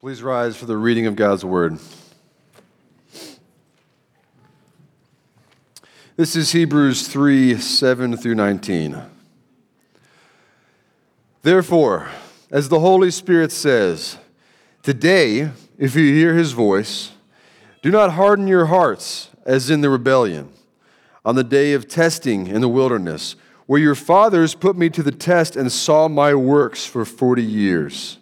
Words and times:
Please 0.00 0.22
rise 0.22 0.56
for 0.56 0.64
the 0.64 0.78
reading 0.78 1.04
of 1.04 1.14
God's 1.14 1.44
word. 1.44 1.78
This 6.16 6.34
is 6.34 6.52
Hebrews 6.52 7.06
3 7.06 7.58
7 7.58 8.16
through 8.16 8.34
19. 8.34 8.96
Therefore, 11.42 12.08
as 12.50 12.70
the 12.70 12.80
Holy 12.80 13.10
Spirit 13.10 13.52
says, 13.52 14.16
Today, 14.82 15.50
if 15.76 15.94
you 15.94 16.14
hear 16.14 16.34
his 16.34 16.52
voice, 16.52 17.12
do 17.82 17.90
not 17.90 18.12
harden 18.12 18.46
your 18.46 18.66
hearts 18.66 19.28
as 19.44 19.68
in 19.68 19.82
the 19.82 19.90
rebellion, 19.90 20.50
on 21.26 21.34
the 21.34 21.44
day 21.44 21.74
of 21.74 21.88
testing 21.88 22.46
in 22.46 22.62
the 22.62 22.70
wilderness, 22.70 23.36
where 23.66 23.82
your 23.82 23.94
fathers 23.94 24.54
put 24.54 24.78
me 24.78 24.88
to 24.88 25.02
the 25.02 25.12
test 25.12 25.56
and 25.56 25.70
saw 25.70 26.08
my 26.08 26.34
works 26.34 26.86
for 26.86 27.04
forty 27.04 27.44
years. 27.44 28.16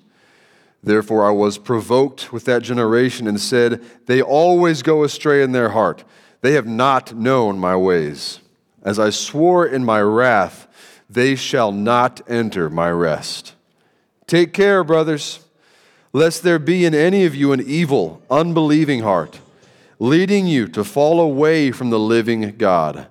Therefore, 0.82 1.26
I 1.26 1.32
was 1.32 1.58
provoked 1.58 2.32
with 2.32 2.44
that 2.44 2.62
generation 2.62 3.26
and 3.26 3.40
said, 3.40 3.82
They 4.06 4.22
always 4.22 4.82
go 4.82 5.02
astray 5.02 5.42
in 5.42 5.52
their 5.52 5.70
heart. 5.70 6.04
They 6.40 6.52
have 6.52 6.66
not 6.66 7.14
known 7.14 7.58
my 7.58 7.76
ways. 7.76 8.40
As 8.82 8.98
I 8.98 9.10
swore 9.10 9.66
in 9.66 9.84
my 9.84 10.00
wrath, 10.00 10.68
they 11.10 11.34
shall 11.34 11.72
not 11.72 12.20
enter 12.28 12.70
my 12.70 12.90
rest. 12.90 13.54
Take 14.26 14.52
care, 14.52 14.84
brothers, 14.84 15.40
lest 16.12 16.42
there 16.42 16.58
be 16.58 16.84
in 16.84 16.94
any 16.94 17.24
of 17.24 17.34
you 17.34 17.52
an 17.52 17.60
evil, 17.60 18.22
unbelieving 18.30 19.00
heart, 19.00 19.40
leading 19.98 20.46
you 20.46 20.68
to 20.68 20.84
fall 20.84 21.20
away 21.20 21.72
from 21.72 21.90
the 21.90 21.98
living 21.98 22.56
God. 22.56 23.08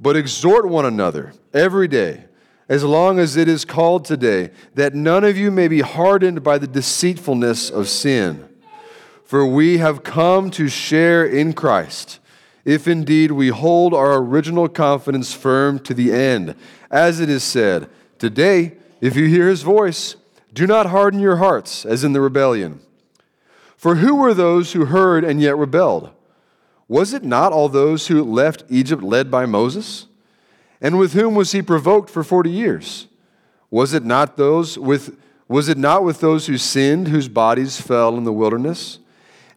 But 0.00 0.16
exhort 0.16 0.66
one 0.66 0.86
another 0.86 1.34
every 1.52 1.88
day 1.88 2.24
as 2.68 2.84
long 2.84 3.18
as 3.18 3.36
it 3.36 3.48
is 3.48 3.64
called 3.64 4.04
today, 4.04 4.50
that 4.74 4.94
none 4.94 5.24
of 5.24 5.36
you 5.36 5.50
may 5.50 5.68
be 5.68 5.80
hardened 5.80 6.42
by 6.42 6.58
the 6.58 6.66
deceitfulness 6.66 7.70
of 7.70 7.88
sin. 7.88 8.48
For 9.24 9.46
we 9.46 9.78
have 9.78 10.04
come 10.04 10.50
to 10.52 10.68
share 10.68 11.24
in 11.24 11.52
Christ, 11.54 12.18
if 12.64 12.86
indeed 12.86 13.32
we 13.32 13.48
hold 13.48 13.94
our 13.94 14.16
original 14.16 14.68
confidence 14.68 15.32
firm 15.32 15.78
to 15.80 15.94
the 15.94 16.12
end. 16.12 16.54
As 16.90 17.18
it 17.18 17.28
is 17.28 17.42
said, 17.42 17.88
Today, 18.18 18.76
if 19.00 19.16
you 19.16 19.26
hear 19.26 19.48
his 19.48 19.62
voice, 19.62 20.16
do 20.52 20.66
not 20.66 20.86
harden 20.86 21.18
your 21.18 21.36
hearts, 21.36 21.84
as 21.84 22.04
in 22.04 22.12
the 22.12 22.20
rebellion. 22.20 22.80
For 23.76 23.96
who 23.96 24.14
were 24.14 24.34
those 24.34 24.74
who 24.74 24.84
heard 24.84 25.24
and 25.24 25.40
yet 25.40 25.56
rebelled? 25.56 26.10
Was 26.86 27.12
it 27.12 27.24
not 27.24 27.52
all 27.52 27.68
those 27.68 28.06
who 28.06 28.22
left 28.22 28.64
Egypt 28.68 29.02
led 29.02 29.30
by 29.30 29.46
Moses? 29.46 30.06
And 30.82 30.98
with 30.98 31.12
whom 31.12 31.36
was 31.36 31.52
he 31.52 31.62
provoked 31.62 32.10
for 32.10 32.24
40 32.24 32.50
years? 32.50 33.06
Was 33.70 33.94
it 33.94 34.04
not 34.04 34.36
those 34.36 34.76
with 34.76 35.16
was 35.48 35.68
it 35.68 35.78
not 35.78 36.02
with 36.02 36.20
those 36.20 36.46
who 36.46 36.56
sinned 36.56 37.08
whose 37.08 37.28
bodies 37.28 37.80
fell 37.80 38.16
in 38.16 38.24
the 38.24 38.32
wilderness? 38.32 38.98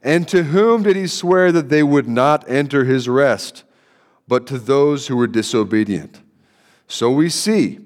And 0.04 0.28
to 0.28 0.44
whom 0.44 0.84
did 0.84 0.96
he 0.96 1.08
swear 1.08 1.52
that 1.52 1.70
they 1.70 1.84
would 1.84 2.08
not 2.08 2.48
enter 2.50 2.84
his 2.84 3.08
rest, 3.08 3.64
but 4.28 4.46
to 4.48 4.60
those 4.60 5.08
who 5.08 5.16
were 5.16 5.28
disobedient? 5.28 6.20
So 6.88 7.10
we 7.10 7.30
see 7.30 7.80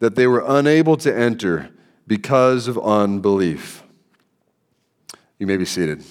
that 0.00 0.16
they 0.16 0.26
were 0.26 0.44
unable 0.46 0.96
to 0.98 1.16
enter 1.16 1.70
because 2.06 2.68
of 2.68 2.78
unbelief. 2.78 3.82
You 5.38 5.46
may 5.46 5.56
be 5.56 5.64
seated. 5.64 6.04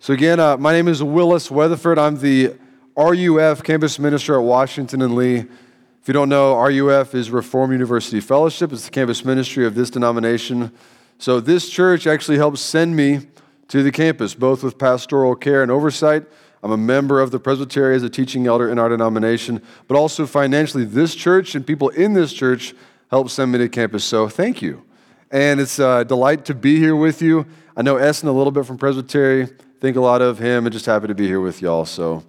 So, 0.00 0.12
again, 0.12 0.40
uh, 0.40 0.56
my 0.56 0.72
name 0.72 0.88
is 0.88 1.02
Willis 1.02 1.50
Weatherford. 1.50 1.98
I'm 1.98 2.18
the 2.18 2.56
RUF 2.96 3.62
campus 3.62 3.98
minister 3.98 4.34
at 4.34 4.44
Washington 4.44 5.00
and 5.00 5.14
Lee. 5.14 5.38
If 5.38 6.08
you 6.08 6.12
don't 6.12 6.28
know, 6.28 6.54
RUF 6.60 7.14
is 7.14 7.30
Reform 7.30 7.72
University 7.72 8.20
Fellowship. 8.20 8.72
It's 8.72 8.84
the 8.84 8.90
campus 8.90 9.24
ministry 9.24 9.64
of 9.64 9.74
this 9.74 9.88
denomination. 9.88 10.72
So 11.18 11.40
this 11.40 11.70
church 11.70 12.06
actually 12.06 12.36
helps 12.36 12.60
send 12.60 12.94
me 12.94 13.28
to 13.68 13.82
the 13.82 13.92
campus, 13.92 14.34
both 14.34 14.62
with 14.62 14.76
pastoral 14.76 15.34
care 15.36 15.62
and 15.62 15.70
oversight. 15.70 16.24
I'm 16.62 16.70
a 16.70 16.76
member 16.76 17.20
of 17.20 17.30
the 17.30 17.38
Presbytery 17.38 17.96
as 17.96 18.02
a 18.02 18.10
teaching 18.10 18.46
elder 18.46 18.68
in 18.68 18.78
our 18.78 18.90
denomination, 18.90 19.62
but 19.88 19.96
also 19.96 20.26
financially, 20.26 20.84
this 20.84 21.14
church 21.14 21.54
and 21.54 21.66
people 21.66 21.88
in 21.90 22.12
this 22.12 22.32
church 22.32 22.74
help 23.10 23.30
send 23.30 23.52
me 23.52 23.58
to 23.58 23.68
campus. 23.68 24.04
So 24.04 24.28
thank 24.28 24.60
you. 24.60 24.84
And 25.30 25.60
it's 25.60 25.78
a 25.78 26.04
delight 26.04 26.44
to 26.44 26.54
be 26.54 26.76
here 26.76 26.94
with 26.94 27.22
you. 27.22 27.46
I 27.74 27.80
know 27.80 27.96
Essen 27.96 28.28
a 28.28 28.32
little 28.32 28.52
bit 28.52 28.66
from 28.66 28.76
Presbytery, 28.76 29.46
think 29.80 29.96
a 29.96 30.00
lot 30.00 30.20
of 30.20 30.38
him, 30.38 30.66
and 30.66 30.72
just 30.72 30.84
happy 30.84 31.06
to 31.06 31.14
be 31.14 31.26
here 31.26 31.40
with 31.40 31.62
y'all. 31.62 31.86
So 31.86 32.22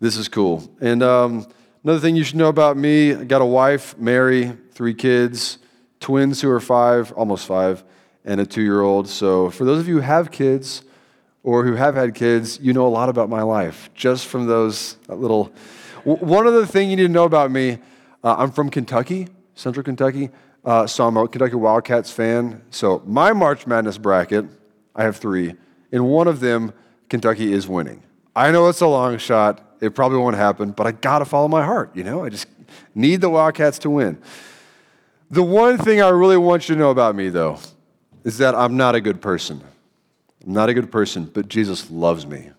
this 0.00 0.16
is 0.16 0.28
cool. 0.28 0.70
And 0.80 1.02
um, 1.02 1.46
another 1.84 2.00
thing 2.00 2.16
you 2.16 2.24
should 2.24 2.36
know 2.36 2.48
about 2.48 2.76
me 2.76 3.14
I 3.14 3.24
got 3.24 3.40
a 3.40 3.46
wife, 3.46 3.96
Mary, 3.98 4.56
three 4.72 4.94
kids, 4.94 5.58
twins 6.00 6.40
who 6.40 6.50
are 6.50 6.60
five, 6.60 7.12
almost 7.12 7.46
five, 7.46 7.84
and 8.24 8.40
a 8.40 8.46
two 8.46 8.62
year 8.62 8.80
old. 8.80 9.08
So 9.08 9.50
for 9.50 9.64
those 9.64 9.80
of 9.80 9.88
you 9.88 9.94
who 9.94 10.00
have 10.00 10.30
kids 10.30 10.82
or 11.42 11.64
who 11.64 11.74
have 11.74 11.94
had 11.94 12.14
kids, 12.14 12.58
you 12.60 12.72
know 12.72 12.86
a 12.86 12.88
lot 12.88 13.08
about 13.08 13.28
my 13.28 13.42
life 13.42 13.90
just 13.94 14.26
from 14.26 14.46
those 14.46 14.96
little. 15.08 15.52
One 16.04 16.46
other 16.46 16.66
thing 16.66 16.90
you 16.90 16.96
need 16.96 17.04
to 17.04 17.08
know 17.08 17.24
about 17.24 17.50
me 17.50 17.78
uh, 18.22 18.34
I'm 18.38 18.50
from 18.50 18.70
Kentucky, 18.70 19.28
Central 19.54 19.84
Kentucky. 19.84 20.30
Uh, 20.64 20.84
so 20.84 21.06
I'm 21.06 21.16
a 21.16 21.28
Kentucky 21.28 21.54
Wildcats 21.54 22.10
fan. 22.10 22.60
So 22.70 23.00
my 23.06 23.32
March 23.32 23.68
Madness 23.68 23.98
bracket, 23.98 24.46
I 24.96 25.04
have 25.04 25.16
three. 25.16 25.54
In 25.92 26.04
one 26.04 26.26
of 26.26 26.40
them, 26.40 26.72
Kentucky 27.08 27.52
is 27.52 27.68
winning. 27.68 28.02
I 28.36 28.50
know 28.50 28.68
it's 28.68 28.82
a 28.82 28.86
long 28.86 29.16
shot. 29.16 29.62
It 29.80 29.94
probably 29.94 30.18
won't 30.18 30.36
happen, 30.36 30.72
but 30.72 30.86
I 30.86 30.92
got 30.92 31.20
to 31.20 31.24
follow 31.24 31.48
my 31.48 31.64
heart, 31.64 31.96
you 31.96 32.04
know? 32.04 32.22
I 32.22 32.28
just 32.28 32.46
need 32.94 33.22
the 33.22 33.30
Wildcats 33.30 33.78
to 33.80 33.90
win. 33.90 34.18
The 35.30 35.42
one 35.42 35.78
thing 35.78 36.02
I 36.02 36.10
really 36.10 36.36
want 36.36 36.68
you 36.68 36.74
to 36.74 36.78
know 36.78 36.90
about 36.90 37.16
me, 37.16 37.30
though, 37.30 37.58
is 38.24 38.36
that 38.38 38.54
I'm 38.54 38.76
not 38.76 38.94
a 38.94 39.00
good 39.00 39.22
person. 39.22 39.62
I'm 40.44 40.52
not 40.52 40.68
a 40.68 40.74
good 40.74 40.92
person, 40.92 41.24
but 41.24 41.48
Jesus 41.48 41.90
loves 41.90 42.26
me, 42.26 42.50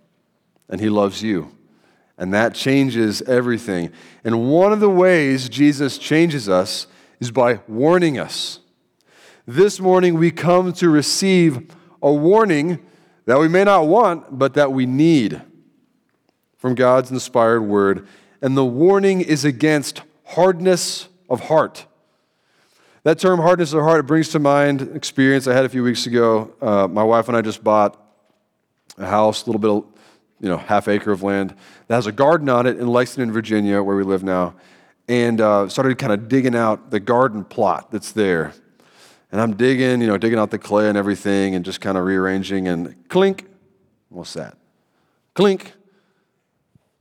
and 0.68 0.82
He 0.82 0.90
loves 0.90 1.22
you. 1.22 1.56
And 2.18 2.34
that 2.34 2.56
changes 2.56 3.22
everything. 3.22 3.92
And 4.24 4.50
one 4.50 4.74
of 4.74 4.80
the 4.80 4.90
ways 4.90 5.48
Jesus 5.48 6.00
changes 6.00 6.50
us 6.50 6.88
is 7.20 7.30
by 7.30 7.60
warning 7.68 8.18
us. 8.18 8.60
This 9.46 9.80
morning, 9.80 10.16
we 10.16 10.32
come 10.32 10.74
to 10.74 10.90
receive 10.90 11.72
a 12.02 12.12
warning 12.12 12.80
that 13.26 13.38
we 13.40 13.48
may 13.48 13.64
not 13.64 13.86
want, 13.86 14.40
but 14.40 14.56
that 14.56 14.72
we 14.72 14.88
need 14.88 15.42
from 16.58 16.76
God's 16.76 17.12
inspired 17.12 17.62
word, 17.62 18.08
and 18.42 18.58
the 18.58 18.66
warning 18.66 19.22
is 19.22 19.46
against 19.46 20.02
hardness 20.26 21.08
of 21.30 21.42
heart. 21.42 21.86
That 23.04 23.20
term, 23.20 23.40
hardness 23.40 23.74
of 23.74 23.84
heart, 23.84 24.06
brings 24.06 24.30
to 24.30 24.40
mind 24.40 24.82
experience 24.94 25.48
I 25.48 25.54
had 25.54 25.64
a 25.64 25.70
few 25.70 25.84
weeks 25.84 26.08
ago. 26.08 26.54
Uh, 26.62 26.88
my 26.88 27.04
wife 27.04 27.30
and 27.30 27.38
I 27.38 27.42
just 27.42 27.64
bought 27.64 27.98
a 28.98 29.06
house, 29.06 29.44
a 29.44 29.46
little 29.46 29.62
bit 29.62 29.70
of, 29.70 29.86
you 30.42 30.50
know, 30.50 30.58
half 30.58 30.88
acre 30.88 31.12
of 31.12 31.24
land 31.24 31.56
that 31.88 31.96
has 31.96 32.08
a 32.08 32.12
garden 32.12 32.50
on 32.50 32.66
it 32.68 32.78
in 32.78 32.88
Lexington, 32.88 33.32
Virginia, 33.32 33.82
where 33.82 33.96
we 33.96 34.04
live 34.04 34.24
now, 34.24 34.56
and 35.08 35.40
uh, 35.40 35.70
started 35.70 35.98
kind 35.98 36.12
of 36.12 36.28
digging 36.28 36.56
out 36.56 36.92
the 36.92 37.00
garden 37.00 37.46
plot 37.46 37.92
that's 37.92 38.12
there. 38.12 38.54
And 39.32 39.40
I'm 39.40 39.56
digging, 39.56 40.02
you 40.02 40.08
know, 40.08 40.18
digging 40.18 40.40
out 40.40 40.52
the 40.52 40.60
clay 40.60 40.90
and 40.90 40.98
everything, 40.98 41.56
and 41.56 41.64
just 41.64 41.80
kind 41.80 41.98
of 41.98 42.04
rearranging, 42.04 42.68
and 42.68 43.08
clink, 43.08 43.48
what's 44.10 44.34
that? 44.34 44.58
Clink, 45.34 45.74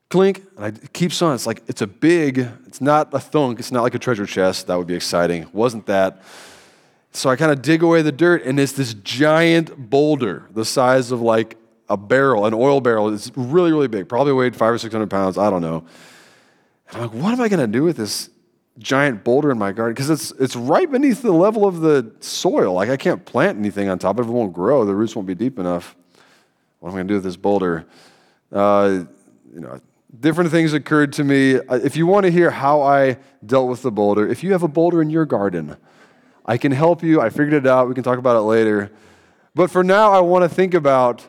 clink, 0.08 0.42
and 0.56 0.76
it 0.78 0.92
keeps 0.92 1.20
on. 1.22 1.34
It's 1.34 1.46
like, 1.46 1.62
it's 1.66 1.82
a 1.82 1.86
big, 1.86 2.38
it's 2.66 2.80
not 2.80 3.12
a 3.12 3.20
thunk, 3.20 3.58
it's 3.58 3.72
not 3.72 3.82
like 3.82 3.94
a 3.94 3.98
treasure 3.98 4.26
chest. 4.26 4.66
That 4.66 4.76
would 4.76 4.86
be 4.86 4.94
exciting. 4.94 5.42
It 5.42 5.54
wasn't 5.54 5.86
that. 5.86 6.22
So 7.12 7.30
I 7.30 7.36
kind 7.36 7.50
of 7.50 7.62
dig 7.62 7.82
away 7.82 8.02
the 8.02 8.12
dirt, 8.12 8.42
and 8.44 8.60
it's 8.60 8.72
this 8.72 8.94
giant 8.94 9.90
boulder 9.90 10.48
the 10.52 10.64
size 10.64 11.10
of 11.10 11.20
like 11.20 11.56
a 11.88 11.96
barrel, 11.96 12.46
an 12.46 12.54
oil 12.54 12.80
barrel. 12.80 13.12
It's 13.12 13.30
really, 13.36 13.72
really 13.72 13.88
big, 13.88 14.08
probably 14.08 14.32
weighed 14.32 14.56
five 14.56 14.72
or 14.72 14.78
600 14.78 15.08
pounds. 15.08 15.38
I 15.38 15.50
don't 15.50 15.62
know. 15.62 15.86
And 16.88 16.96
I'm 16.96 17.02
like, 17.02 17.14
what 17.14 17.32
am 17.32 17.40
I 17.40 17.48
going 17.48 17.60
to 17.60 17.66
do 17.66 17.82
with 17.82 17.96
this 17.96 18.30
giant 18.78 19.24
boulder 19.24 19.50
in 19.50 19.58
my 19.58 19.72
garden? 19.72 19.94
Because 19.94 20.10
it's, 20.10 20.30
it's 20.32 20.56
right 20.56 20.90
beneath 20.90 21.22
the 21.22 21.32
level 21.32 21.66
of 21.66 21.80
the 21.80 22.12
soil. 22.20 22.74
Like, 22.74 22.90
I 22.90 22.96
can't 22.96 23.24
plant 23.24 23.58
anything 23.58 23.88
on 23.88 23.98
top 23.98 24.18
of 24.18 24.26
it. 24.26 24.30
It 24.30 24.32
won't 24.32 24.52
grow. 24.52 24.84
The 24.84 24.94
roots 24.94 25.16
won't 25.16 25.26
be 25.26 25.34
deep 25.34 25.58
enough. 25.58 25.96
What 26.80 26.90
am 26.90 26.94
I 26.94 26.98
going 26.98 27.08
to 27.08 27.12
do 27.12 27.16
with 27.16 27.24
this 27.24 27.36
boulder? 27.36 27.86
Uh, 28.52 29.04
you 29.52 29.60
know, 29.60 29.80
different 30.20 30.50
things 30.50 30.72
occurred 30.72 31.12
to 31.14 31.24
me. 31.24 31.56
Uh, 31.56 31.76
if 31.76 31.96
you 31.96 32.06
want 32.06 32.24
to 32.24 32.32
hear 32.32 32.50
how 32.50 32.82
I 32.82 33.18
dealt 33.44 33.68
with 33.68 33.82
the 33.82 33.90
boulder, 33.90 34.26
if 34.26 34.42
you 34.42 34.52
have 34.52 34.62
a 34.62 34.68
boulder 34.68 35.02
in 35.02 35.10
your 35.10 35.24
garden, 35.26 35.76
I 36.44 36.58
can 36.58 36.72
help 36.72 37.02
you. 37.02 37.20
I 37.20 37.30
figured 37.30 37.54
it 37.54 37.66
out. 37.66 37.88
We 37.88 37.94
can 37.94 38.04
talk 38.04 38.18
about 38.18 38.36
it 38.36 38.42
later. 38.42 38.90
But 39.54 39.70
for 39.70 39.82
now, 39.82 40.12
I 40.12 40.20
want 40.20 40.48
to 40.48 40.54
think 40.54 40.74
about 40.74 41.28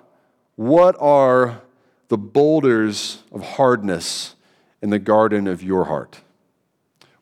what 0.55 0.95
are 0.99 1.61
the 2.07 2.17
boulders 2.17 3.23
of 3.31 3.41
hardness 3.41 4.35
in 4.81 4.89
the 4.89 4.99
garden 4.99 5.47
of 5.47 5.63
your 5.63 5.85
heart? 5.85 6.21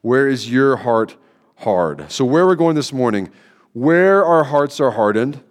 Where 0.01 0.27
is 0.27 0.51
your 0.51 0.77
heart 0.77 1.15
hard? 1.57 2.11
So, 2.11 2.25
where 2.25 2.45
we're 2.45 2.55
going 2.55 2.75
this 2.75 2.93
morning, 2.93 3.31
where 3.73 4.23
our 4.25 4.43
hearts 4.43 4.79
are 4.79 4.91
hardened, 4.91 5.41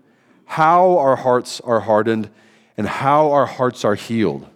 how 0.45 0.99
our 0.99 1.17
hearts 1.17 1.61
are 1.61 1.81
hardened, 1.81 2.31
and 2.77 2.87
how 2.87 3.33
our 3.33 3.47
hearts 3.47 3.85
are 3.85 3.95
healed 3.95 4.49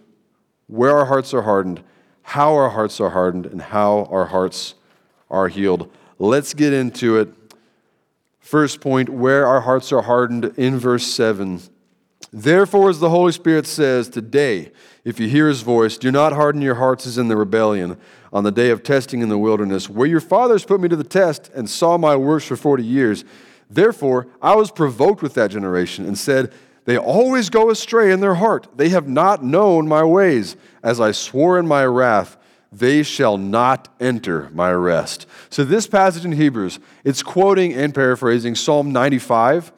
where 0.69 0.95
our 0.95 1.05
hearts 1.05 1.33
are 1.33 1.41
hardened, 1.41 1.83
how 2.21 2.53
our 2.53 2.69
hearts 2.69 3.01
are 3.01 3.09
hardened, 3.09 3.47
and 3.47 3.61
how 3.61 4.07
our 4.11 4.25
hearts 4.25 4.75
are 5.29 5.47
healed. 5.47 5.91
Let's 6.19 6.53
get 6.53 6.73
into 6.73 7.17
it. 7.17 7.29
First 8.39 8.79
point, 8.79 9.09
where 9.09 9.45
our 9.45 9.61
hearts 9.61 9.91
are 9.91 10.03
hardened 10.03 10.53
in 10.57 10.77
verse 10.77 11.05
7. 11.05 11.59
Therefore, 12.31 12.89
as 12.89 12.99
the 12.99 13.09
Holy 13.09 13.31
Spirit 13.31 13.65
says, 13.65 14.09
today, 14.09 14.71
if 15.03 15.19
you 15.19 15.27
hear 15.27 15.47
his 15.47 15.61
voice, 15.61 15.97
do 15.97 16.11
not 16.11 16.33
harden 16.33 16.61
your 16.61 16.75
hearts 16.75 17.07
as 17.07 17.17
in 17.17 17.27
the 17.27 17.37
rebellion 17.37 17.97
on 18.31 18.43
the 18.43 18.51
day 18.51 18.69
of 18.69 18.83
testing 18.83 19.21
in 19.21 19.29
the 19.29 19.37
wilderness, 19.37 19.89
where 19.89 20.07
your 20.07 20.21
fathers 20.21 20.65
put 20.65 20.79
me 20.79 20.87
to 20.87 20.95
the 20.95 21.03
test 21.03 21.49
and 21.55 21.67
saw 21.67 21.97
my 21.97 22.15
works 22.15 22.45
for 22.45 22.55
40 22.55 22.83
years. 22.83 23.25
Therefore, 23.71 24.27
I 24.39 24.55
was 24.55 24.69
provoked 24.69 25.23
with 25.23 25.33
that 25.33 25.49
generation 25.49 26.05
and 26.05 26.17
said, 26.17 26.53
They 26.85 26.97
always 26.97 27.49
go 27.49 27.69
astray 27.69 28.11
in 28.11 28.19
their 28.19 28.35
heart. 28.35 28.67
They 28.75 28.89
have 28.89 29.07
not 29.07 29.43
known 29.43 29.87
my 29.87 30.03
ways. 30.03 30.55
As 30.81 30.99
I 30.99 31.11
swore 31.11 31.59
in 31.59 31.67
my 31.67 31.85
wrath, 31.85 32.37
they 32.71 33.03
shall 33.03 33.37
not 33.37 33.87
enter 33.99 34.49
my 34.53 34.71
rest. 34.71 35.25
So, 35.49 35.63
this 35.63 35.87
passage 35.87 36.25
in 36.25 36.33
Hebrews, 36.33 36.79
it's 37.03 37.23
quoting 37.23 37.73
and 37.73 37.93
paraphrasing 37.93 38.55
Psalm 38.55 38.91
95, 38.91 39.71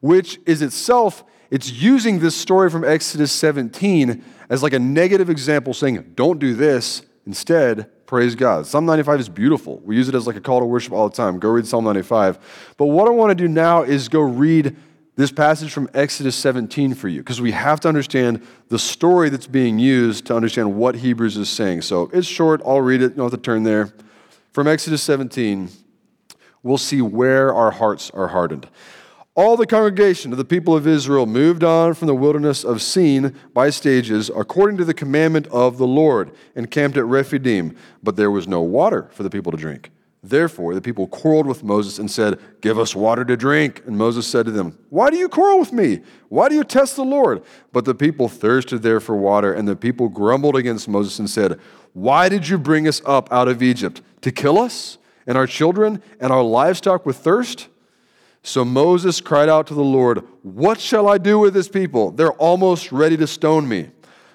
which 0.00 0.38
is 0.46 0.62
itself, 0.62 1.24
it's 1.50 1.70
using 1.70 2.18
this 2.20 2.36
story 2.36 2.70
from 2.70 2.84
Exodus 2.84 3.32
17 3.32 4.24
as 4.50 4.62
like 4.62 4.72
a 4.72 4.78
negative 4.78 5.30
example, 5.30 5.74
saying, 5.74 6.12
don't 6.14 6.38
do 6.38 6.54
this. 6.54 7.02
Instead, 7.26 8.06
praise 8.06 8.34
God. 8.34 8.66
Psalm 8.66 8.86
95 8.86 9.20
is 9.20 9.28
beautiful. 9.28 9.80
We 9.84 9.96
use 9.96 10.08
it 10.08 10.14
as 10.14 10.26
like 10.26 10.36
a 10.36 10.40
call 10.40 10.60
to 10.60 10.66
worship 10.66 10.92
all 10.92 11.08
the 11.08 11.14
time. 11.14 11.38
Go 11.38 11.50
read 11.50 11.66
Psalm 11.66 11.84
95. 11.84 12.74
But 12.78 12.86
what 12.86 13.06
I 13.06 13.10
want 13.10 13.30
to 13.30 13.34
do 13.34 13.48
now 13.48 13.82
is 13.82 14.08
go 14.08 14.20
read 14.20 14.76
this 15.18 15.32
passage 15.32 15.72
from 15.72 15.90
Exodus 15.94 16.36
17 16.36 16.94
for 16.94 17.08
you 17.08 17.18
because 17.18 17.40
we 17.40 17.50
have 17.50 17.80
to 17.80 17.88
understand 17.88 18.40
the 18.68 18.78
story 18.78 19.28
that's 19.28 19.48
being 19.48 19.76
used 19.76 20.26
to 20.26 20.36
understand 20.36 20.76
what 20.76 20.94
Hebrews 20.94 21.36
is 21.36 21.48
saying. 21.48 21.82
So 21.82 22.08
it's 22.12 22.28
short. 22.28 22.62
I'll 22.64 22.80
read 22.80 23.02
it. 23.02 23.10
You 23.10 23.16
don't 23.16 23.32
have 23.32 23.40
to 23.40 23.44
turn 23.44 23.64
there. 23.64 23.92
From 24.52 24.68
Exodus 24.68 25.02
17, 25.02 25.70
we'll 26.62 26.78
see 26.78 27.02
where 27.02 27.52
our 27.52 27.72
hearts 27.72 28.12
are 28.12 28.28
hardened. 28.28 28.68
All 29.34 29.56
the 29.56 29.66
congregation 29.66 30.30
of 30.30 30.38
the 30.38 30.44
people 30.44 30.76
of 30.76 30.86
Israel 30.86 31.26
moved 31.26 31.64
on 31.64 31.94
from 31.94 32.06
the 32.06 32.14
wilderness 32.14 32.62
of 32.62 32.80
Sin 32.80 33.34
by 33.52 33.70
stages, 33.70 34.30
according 34.36 34.76
to 34.76 34.84
the 34.84 34.94
commandment 34.94 35.48
of 35.48 35.78
the 35.78 35.86
Lord, 35.86 36.30
and 36.54 36.70
camped 36.70 36.96
at 36.96 37.04
Rephidim. 37.04 37.76
But 38.04 38.14
there 38.14 38.30
was 38.30 38.46
no 38.46 38.60
water 38.60 39.08
for 39.10 39.24
the 39.24 39.30
people 39.30 39.50
to 39.50 39.58
drink. 39.58 39.90
Therefore, 40.22 40.74
the 40.74 40.80
people 40.80 41.06
quarreled 41.06 41.46
with 41.46 41.62
Moses 41.62 41.98
and 41.98 42.10
said, 42.10 42.40
Give 42.60 42.78
us 42.78 42.94
water 42.94 43.24
to 43.24 43.36
drink. 43.36 43.82
And 43.86 43.96
Moses 43.96 44.26
said 44.26 44.46
to 44.46 44.52
them, 44.52 44.76
Why 44.90 45.10
do 45.10 45.16
you 45.16 45.28
quarrel 45.28 45.60
with 45.60 45.72
me? 45.72 46.00
Why 46.28 46.48
do 46.48 46.56
you 46.56 46.64
test 46.64 46.96
the 46.96 47.04
Lord? 47.04 47.42
But 47.72 47.84
the 47.84 47.94
people 47.94 48.28
thirsted 48.28 48.82
there 48.82 48.98
for 48.98 49.16
water, 49.16 49.52
and 49.52 49.68
the 49.68 49.76
people 49.76 50.08
grumbled 50.08 50.56
against 50.56 50.88
Moses 50.88 51.18
and 51.20 51.30
said, 51.30 51.60
Why 51.92 52.28
did 52.28 52.48
you 52.48 52.58
bring 52.58 52.88
us 52.88 53.00
up 53.06 53.32
out 53.32 53.46
of 53.46 53.62
Egypt? 53.62 54.02
To 54.22 54.32
kill 54.32 54.58
us 54.58 54.98
and 55.26 55.38
our 55.38 55.46
children 55.46 56.02
and 56.20 56.32
our 56.32 56.42
livestock 56.42 57.06
with 57.06 57.18
thirst? 57.18 57.68
So 58.42 58.64
Moses 58.64 59.20
cried 59.20 59.48
out 59.48 59.68
to 59.68 59.74
the 59.74 59.84
Lord, 59.84 60.24
What 60.42 60.80
shall 60.80 61.06
I 61.06 61.18
do 61.18 61.38
with 61.38 61.54
this 61.54 61.68
people? 61.68 62.10
They're 62.10 62.32
almost 62.32 62.90
ready 62.90 63.16
to 63.18 63.26
stone 63.28 63.68
me. 63.68 63.90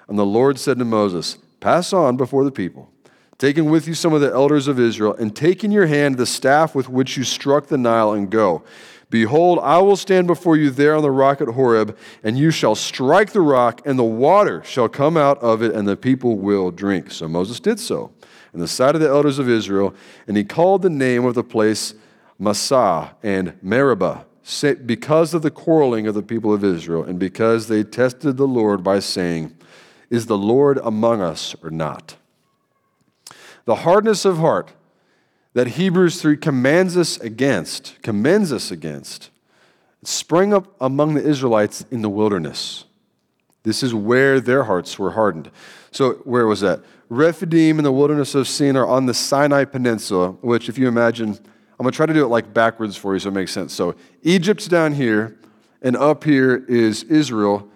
And 0.08 0.18
the 0.18 0.24
Lord 0.24 0.58
said 0.58 0.78
to 0.78 0.84
Moses, 0.86 1.36
Pass 1.60 1.92
on 1.92 2.16
before 2.16 2.44
the 2.44 2.52
people, 2.52 2.90
taking 3.38 3.70
with 3.70 3.88
you 3.88 3.94
some 3.94 4.12
of 4.12 4.20
the 4.20 4.32
elders 4.32 4.68
of 4.68 4.78
Israel, 4.78 5.14
and 5.14 5.34
take 5.34 5.64
in 5.64 5.70
your 5.70 5.86
hand 5.86 6.16
the 6.16 6.26
staff 6.26 6.74
with 6.74 6.88
which 6.88 7.16
you 7.16 7.24
struck 7.24 7.66
the 7.66 7.78
Nile, 7.78 8.12
and 8.12 8.30
go. 8.30 8.62
Behold, 9.10 9.60
I 9.62 9.78
will 9.78 9.96
stand 9.96 10.26
before 10.26 10.56
you 10.56 10.70
there 10.70 10.96
on 10.96 11.02
the 11.02 11.10
rock 11.10 11.40
at 11.40 11.48
Horeb, 11.48 11.96
and 12.22 12.36
you 12.36 12.50
shall 12.50 12.74
strike 12.74 13.30
the 13.30 13.40
rock, 13.40 13.80
and 13.84 13.98
the 13.98 14.04
water 14.04 14.62
shall 14.64 14.88
come 14.88 15.16
out 15.16 15.38
of 15.38 15.62
it, 15.62 15.74
and 15.74 15.86
the 15.86 15.96
people 15.96 16.36
will 16.36 16.70
drink. 16.70 17.10
So 17.10 17.28
Moses 17.28 17.60
did 17.60 17.78
so 17.78 18.12
in 18.52 18.60
the 18.60 18.68
sight 18.68 18.94
of 18.94 19.00
the 19.00 19.08
elders 19.08 19.38
of 19.38 19.48
Israel, 19.48 19.94
and 20.26 20.36
he 20.36 20.44
called 20.44 20.82
the 20.82 20.90
name 20.90 21.24
of 21.24 21.34
the 21.34 21.44
place 21.44 21.94
Massah 22.38 23.14
and 23.22 23.54
Meribah, 23.62 24.24
because 24.84 25.32
of 25.32 25.42
the 25.42 25.50
quarreling 25.50 26.06
of 26.06 26.14
the 26.14 26.22
people 26.22 26.52
of 26.52 26.64
Israel, 26.64 27.04
and 27.04 27.18
because 27.18 27.68
they 27.68 27.82
tested 27.82 28.36
the 28.36 28.46
Lord 28.46 28.82
by 28.82 28.98
saying, 28.98 29.56
Is 30.10 30.26
the 30.26 30.38
Lord 30.38 30.78
among 30.82 31.20
us 31.20 31.54
or 31.62 31.70
not? 31.70 32.16
The 33.64 33.76
hardness 33.76 34.24
of 34.24 34.38
heart 34.38 34.72
that 35.54 35.68
Hebrews 35.68 36.20
3 36.20 36.36
commands 36.36 36.96
us 36.96 37.18
against, 37.18 38.02
commends 38.02 38.52
us 38.52 38.70
against, 38.70 39.30
sprang 40.02 40.52
up 40.52 40.74
among 40.80 41.14
the 41.14 41.22
Israelites 41.22 41.84
in 41.90 42.02
the 42.02 42.10
wilderness. 42.10 42.84
This 43.62 43.82
is 43.82 43.94
where 43.94 44.40
their 44.40 44.64
hearts 44.64 44.98
were 44.98 45.12
hardened. 45.12 45.50
So, 45.90 46.14
where 46.24 46.46
was 46.46 46.60
that? 46.60 46.82
Rephidim 47.08 47.78
and 47.78 47.86
the 47.86 47.92
wilderness 47.92 48.34
of 48.34 48.46
Sin 48.48 48.76
are 48.76 48.86
on 48.86 49.06
the 49.06 49.14
Sinai 49.14 49.64
Peninsula, 49.64 50.30
which, 50.42 50.68
if 50.68 50.76
you 50.76 50.88
imagine, 50.88 51.30
I'm 51.30 51.82
going 51.82 51.92
to 51.92 51.96
try 51.96 52.06
to 52.06 52.12
do 52.12 52.24
it 52.24 52.28
like 52.28 52.52
backwards 52.52 52.96
for 52.96 53.14
you 53.14 53.20
so 53.20 53.28
it 53.28 53.32
makes 53.32 53.52
sense. 53.52 53.72
So 53.72 53.94
Egypt's 54.22 54.68
down 54.68 54.92
here, 54.92 55.38
and 55.80 55.96
up 55.96 56.24
here 56.24 56.64
is 56.68 57.04
Israel. 57.04 57.68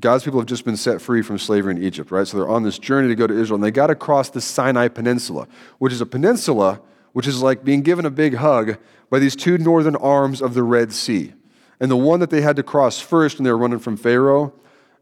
God's 0.00 0.24
people 0.24 0.40
have 0.40 0.48
just 0.48 0.64
been 0.64 0.76
set 0.76 1.00
free 1.00 1.22
from 1.22 1.38
slavery 1.38 1.74
in 1.74 1.82
Egypt, 1.82 2.10
right? 2.10 2.26
So 2.26 2.36
they're 2.36 2.48
on 2.48 2.64
this 2.64 2.78
journey 2.78 3.08
to 3.08 3.14
go 3.14 3.26
to 3.26 3.38
Israel, 3.38 3.56
and 3.56 3.64
they 3.64 3.70
got 3.70 3.88
to 3.88 3.94
cross 3.94 4.28
the 4.28 4.40
Sinai 4.40 4.88
Peninsula, 4.88 5.46
which 5.78 5.92
is 5.92 6.00
a 6.00 6.06
peninsula 6.06 6.80
which 7.12 7.26
is 7.26 7.42
like 7.42 7.64
being 7.64 7.82
given 7.82 8.04
a 8.04 8.10
big 8.10 8.34
hug 8.36 8.76
by 9.10 9.18
these 9.18 9.34
two 9.34 9.58
northern 9.58 9.96
arms 9.96 10.40
of 10.40 10.54
the 10.54 10.62
Red 10.62 10.92
Sea. 10.92 11.32
And 11.80 11.90
the 11.90 11.96
one 11.96 12.20
that 12.20 12.30
they 12.30 12.42
had 12.42 12.56
to 12.56 12.62
cross 12.62 13.00
first 13.00 13.38
when 13.38 13.44
they 13.44 13.50
were 13.50 13.58
running 13.58 13.78
from 13.78 13.96
Pharaoh 13.96 14.52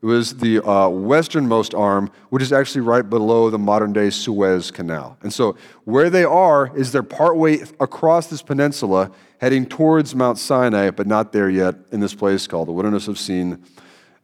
was 0.00 0.37
the 0.37 0.61
uh, 0.67 0.88
westernmost 0.88 1.75
arm, 1.75 2.11
which 2.31 2.43
is 2.43 2.52
actually 2.52 2.82
right 2.82 3.08
below 3.08 3.50
the 3.50 3.58
modern 3.58 3.93
day 3.93 4.11
Suez 4.11 4.70
Canal. 4.70 5.17
And 5.22 5.32
so, 5.32 5.56
where 5.84 6.11
they 6.11 6.25
are 6.25 6.75
is 6.76 6.93
they're 6.93 7.02
partway 7.02 7.61
across 7.81 8.29
this 8.29 8.43
peninsula, 8.43 9.11
heading 9.40 9.67
towards 9.67 10.14
Mount 10.14 10.38
Sinai, 10.38 10.90
but 10.90 11.06
not 11.06 11.32
there 11.32 11.50
yet 11.50 11.75
in 11.93 12.00
this 12.00 12.14
place 12.14 12.46
called 12.46 12.69
the 12.69 12.72
Wilderness 12.72 13.08
of 13.08 13.19
Sin 13.19 13.62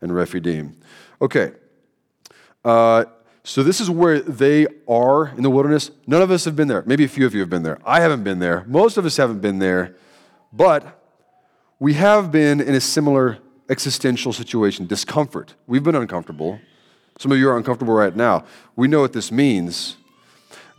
and 0.03 0.15
Rephidim. 0.15 0.77
Okay. 1.21 1.53
Uh, 2.65 3.05
so, 3.45 3.63
this 3.63 3.81
is 3.81 3.91
where 3.91 4.21
they 4.21 4.67
are 4.87 5.29
in 5.29 5.43
the 5.43 5.51
wilderness. 5.51 5.91
None 6.07 6.23
of 6.23 6.31
us 6.31 6.45
have 6.45 6.55
been 6.55 6.69
there. 6.69 6.85
Maybe 6.87 7.05
a 7.05 7.09
few 7.09 7.27
of 7.27 7.35
you 7.35 7.41
have 7.41 7.51
been 7.51 7.65
there. 7.65 7.79
I 7.85 8.01
haven't 8.01 8.23
been 8.23 8.39
there. 8.39 8.65
Most 8.69 8.97
of 8.97 9.05
us 9.05 9.17
haven't 9.17 9.41
been 9.41 9.59
there. 9.59 9.97
But 10.53 11.03
we 11.79 11.95
have 11.95 12.31
been 12.31 12.61
in 12.61 12.75
a 12.75 12.81
similar 12.81 13.39
existential 13.69 14.33
situation, 14.33 14.87
discomfort. 14.87 15.55
We've 15.67 15.83
been 15.83 15.97
uncomfortable. 15.97 16.61
Some 17.19 17.33
of 17.33 17.39
you 17.39 17.49
are 17.49 17.57
uncomfortable 17.57 17.95
right 17.95 18.15
now. 18.15 18.45
We 18.77 18.87
know 18.87 19.01
what 19.01 19.13
this 19.13 19.33
means. 19.33 19.97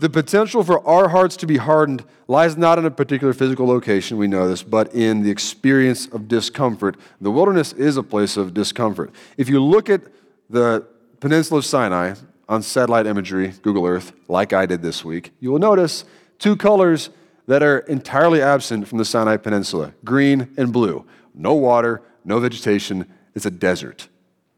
The 0.03 0.09
potential 0.09 0.65
for 0.65 0.85
our 0.85 1.07
hearts 1.07 1.37
to 1.37 1.47
be 1.47 1.55
hardened 1.55 2.03
lies 2.27 2.57
not 2.57 2.77
in 2.77 2.83
a 2.85 2.91
particular 2.91 3.31
physical 3.31 3.65
location, 3.65 4.17
we 4.17 4.27
know 4.27 4.49
this, 4.49 4.61
but 4.61 4.93
in 4.93 5.23
the 5.23 5.31
experience 5.31 6.07
of 6.07 6.27
discomfort. 6.27 6.97
The 7.21 7.31
wilderness 7.31 7.71
is 7.71 7.95
a 7.95 8.03
place 8.03 8.35
of 8.35 8.53
discomfort. 8.53 9.13
If 9.37 9.47
you 9.47 9.63
look 9.63 9.89
at 9.89 10.01
the 10.49 10.85
Peninsula 11.21 11.59
of 11.59 11.65
Sinai 11.65 12.15
on 12.49 12.63
satellite 12.63 13.07
imagery, 13.07 13.53
Google 13.61 13.85
Earth, 13.85 14.11
like 14.27 14.51
I 14.51 14.65
did 14.65 14.81
this 14.81 15.05
week, 15.05 15.31
you 15.39 15.53
will 15.53 15.59
notice 15.59 16.03
two 16.37 16.57
colors 16.57 17.09
that 17.47 17.63
are 17.63 17.77
entirely 17.79 18.41
absent 18.41 18.89
from 18.89 18.97
the 18.97 19.05
Sinai 19.05 19.37
Peninsula 19.37 19.93
green 20.03 20.53
and 20.57 20.73
blue. 20.73 21.05
No 21.33 21.53
water, 21.53 22.01
no 22.25 22.41
vegetation. 22.41 23.09
It's 23.35 23.45
a 23.45 23.51
desert. 23.51 24.09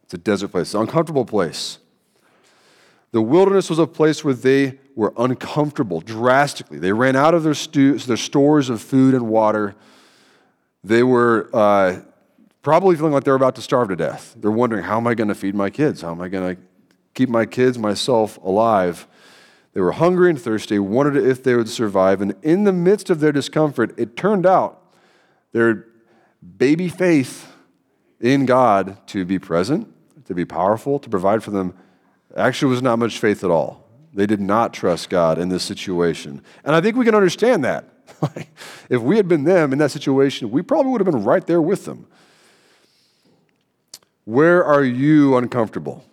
It's 0.06 0.16
a 0.16 0.18
desert 0.18 0.48
place, 0.48 0.70
it's 0.70 0.74
an 0.74 0.82
uncomfortable 0.82 1.24
place. 1.24 1.78
The 3.12 3.22
wilderness 3.22 3.70
was 3.70 3.78
a 3.78 3.86
place 3.86 4.24
where 4.24 4.34
they 4.34 4.80
were 4.96 5.14
uncomfortable 5.18 6.02
drastically. 6.02 6.80
They 6.80 6.94
ran 6.94 7.16
out 7.16 7.34
of 7.34 7.44
their, 7.44 7.54
stu- 7.54 7.98
their 7.98 8.18
stores 8.18 8.70
of 8.70 8.82
food 8.82 9.14
and 9.14 9.28
water. 9.28 9.76
They 10.84 11.04
were 11.04 11.50
uh, 11.54 12.00
probably 12.62 12.96
feeling 12.96 13.12
like 13.12 13.26
they're 13.26 13.36
about 13.36 13.56
to 13.56 13.62
starve 13.62 13.90
to 13.90 13.96
death. 13.96 14.36
They're 14.38 14.52
wondering, 14.52 14.86
how 14.86 14.98
am 14.98 15.06
I 15.06 15.14
going 15.14 15.28
to 15.28 15.36
feed 15.36 15.54
my 15.54 15.70
kids? 15.70 16.02
How 16.02 16.12
am 16.12 16.22
I 16.22 16.30
going 16.30 16.56
to 16.56 16.62
keep 17.14 17.30
my 17.30 17.46
kids, 17.46 17.78
myself 17.78 18.38
alive? 18.38 19.06
They 19.74 19.82
were 19.82 19.92
hungry 19.92 20.30
and 20.30 20.42
thirsty, 20.42 20.80
wondered 20.80 21.18
if 21.18 21.44
they 21.44 21.56
would 21.56 21.68
survive. 21.68 22.22
And 22.22 22.34
in 22.42 22.64
the 22.64 22.72
midst 22.72 23.10
of 23.10 23.20
their 23.20 23.34
discomfort, 23.34 23.94
it 24.00 24.16
turned 24.16 24.46
out 24.46 24.82
their 25.52 25.88
baby 26.58 26.88
faith 26.88 27.52
in 28.22 28.46
God 28.46 29.06
to 29.08 29.26
be 29.26 29.38
present, 29.38 29.94
to 30.26 30.34
be 30.34 30.46
powerful, 30.46 31.00
to 31.00 31.10
provide 31.10 31.44
for 31.44 31.52
them, 31.52 31.74
actually 32.38 32.72
was 32.72 32.82
not 32.82 33.00
much 33.00 33.20
faith 33.20 33.44
at 33.44 33.52
all. 33.52 33.85
They 34.16 34.26
did 34.26 34.40
not 34.40 34.74
trust 34.74 35.10
God 35.10 35.38
in 35.38 35.50
this 35.50 35.64
situation. 35.64 36.42
And 36.64 36.74
I 36.74 36.80
think 36.80 36.96
we 36.96 37.04
can 37.04 37.14
understand 37.14 37.66
that. 37.66 37.90
if 38.90 39.02
we 39.02 39.18
had 39.18 39.28
been 39.28 39.44
them 39.44 39.74
in 39.74 39.80
that 39.80 39.92
situation, 39.92 40.50
we 40.52 40.62
probably 40.62 40.94
would 40.94 41.02
have 41.02 41.14
been 41.14 41.26
right 41.26 41.46
there 41.46 41.62
with 41.62 41.84
them. 41.84 42.08
Where 44.24 44.64
are 44.64 44.86
you 44.86 45.36
uncomfortable? 45.36 46.06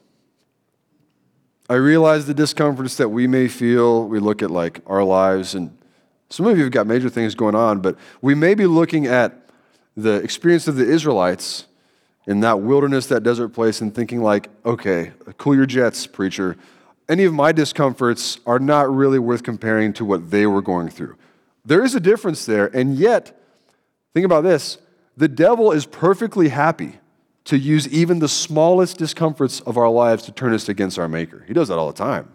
I 1.71 1.75
realize 1.75 2.27
the 2.27 2.35
discomforts 2.35 2.97
that 2.97 3.09
we 3.09 3.29
may 3.29 3.47
feel. 3.47 4.09
We 4.09 4.19
look 4.19 4.43
at 4.43 4.51
like 4.51 4.81
our 4.87 5.05
lives, 5.05 5.55
and 5.55 5.79
some 6.29 6.47
of 6.47 6.59
you 6.59 6.65
have 6.65 6.73
got 6.73 6.89
major 6.89 7.09
things 7.09 7.37
going 7.37 7.55
on, 7.55 7.81
but 7.81 7.97
we 8.21 8.35
may 8.35 8.55
be 8.55 8.67
looking 8.67 9.07
at 9.07 9.49
the 9.97 10.15
experience 10.17 10.67
of 10.67 10.75
the 10.75 10.85
Israelites 10.85 11.67
in 12.27 12.41
that 12.41 12.61
wilderness, 12.61 13.07
that 13.07 13.23
desert 13.23 13.51
place, 13.51 13.81
and 13.81 13.95
thinking, 13.95 14.23
like, 14.23 14.49
okay, 14.67 15.13
cool 15.39 15.55
your 15.55 15.67
jets, 15.67 16.07
preacher. 16.07 16.57
Any 17.12 17.25
of 17.25 17.35
my 17.35 17.52
discomforts 17.52 18.40
are 18.47 18.59
not 18.59 18.92
really 18.92 19.19
worth 19.19 19.42
comparing 19.42 19.92
to 19.95 20.04
what 20.04 20.31
they 20.31 20.47
were 20.47 20.62
going 20.62 20.88
through. 20.88 21.16
There 21.64 21.85
is 21.85 21.95
a 21.95 22.00
difference 22.00 22.47
there, 22.47 22.66
and 22.75 22.97
yet 22.97 23.38
Think 24.14 24.26
about 24.26 24.42
this 24.42 24.78
the 25.16 25.28
devil 25.28 25.73
is 25.73 25.87
perfectly 25.87 26.49
happy 26.49 26.99
to 27.45 27.59
use 27.59 27.88
even 27.88 28.21
the 28.21 28.28
smallest 28.28 28.99
discomforts 28.99 29.61
of 29.61 29.76
our 29.76 29.88
lives 29.88 30.23
to 30.25 30.33
turn 30.33 30.54
us 30.54 30.69
against 30.69 30.99
our 30.99 31.09
Maker. 31.09 31.45
He 31.47 31.52
does 31.52 31.69
that 31.69 31.78
all 31.78 31.88
the 31.88 31.99
time. 31.99 32.35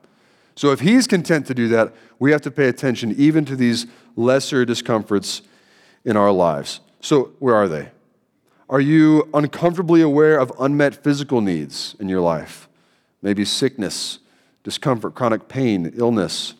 So 0.55 0.71
if 0.71 0.81
he's 0.81 1.07
content 1.07 1.47
to 1.47 1.53
do 1.53 1.67
that, 1.69 1.93
we 2.19 2.31
have 2.31 2.41
to 2.41 2.51
pay 2.51 2.67
attention 2.67 3.15
even 3.17 3.45
to 3.45 3.55
these 3.55 3.87
lesser 4.15 4.65
discomforts 4.65 5.43
in 6.03 6.17
our 6.17 6.31
lives. 6.31 6.81
So, 6.99 7.31
where 7.39 7.55
are 7.55 7.67
they? 7.67 7.89
Are 8.69 8.81
you 8.81 9.29
uncomfortably 9.33 10.01
aware 10.01 10.37
of 10.39 10.51
unmet 10.59 10.95
physical 10.95 11.41
needs 11.41 11.95
in 11.99 12.09
your 12.09 12.21
life? 12.21 12.67
Maybe 13.21 13.45
sickness, 13.45 14.19
discomfort, 14.67 15.15
chronic 15.15 15.47
pain, 15.47 15.93
illness, 15.95 16.53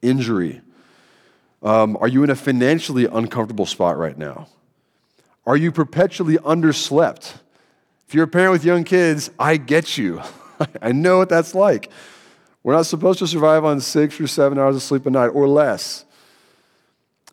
injury. 0.00 0.62
Um, 1.62 1.98
are 2.00 2.08
you 2.08 2.24
in 2.24 2.30
a 2.30 2.34
financially 2.34 3.04
uncomfortable 3.04 3.66
spot 3.66 3.98
right 3.98 4.16
now? 4.16 4.48
Are 5.44 5.58
you 5.58 5.70
perpetually 5.70 6.38
underslept? 6.38 7.34
If 8.08 8.14
you're 8.14 8.24
a 8.24 8.26
parent 8.26 8.52
with 8.52 8.64
young 8.64 8.84
kids, 8.84 9.28
I 9.38 9.58
get 9.58 9.98
you. 9.98 10.22
I 10.80 10.92
know 10.92 11.18
what 11.18 11.28
that's 11.28 11.54
like. 11.54 11.90
We're 12.62 12.72
not 12.72 12.86
supposed 12.86 13.18
to 13.18 13.26
survive 13.26 13.66
on 13.66 13.82
six 13.82 14.18
or 14.18 14.26
seven 14.26 14.58
hours 14.58 14.74
of 14.74 14.82
sleep 14.82 15.04
a 15.04 15.10
night 15.10 15.28
or 15.28 15.46
less. 15.46 16.06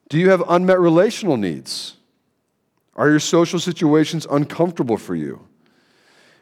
Do 0.10 0.20
you 0.20 0.32
have 0.32 0.44
unmet 0.50 0.82
relational 0.82 1.38
needs? 1.38 1.96
Are 2.98 3.10
your 3.10 3.22
social 3.22 3.58
situations 3.58 4.28
uncomfortable 4.30 4.98
for 4.98 5.16
you? 5.16 5.48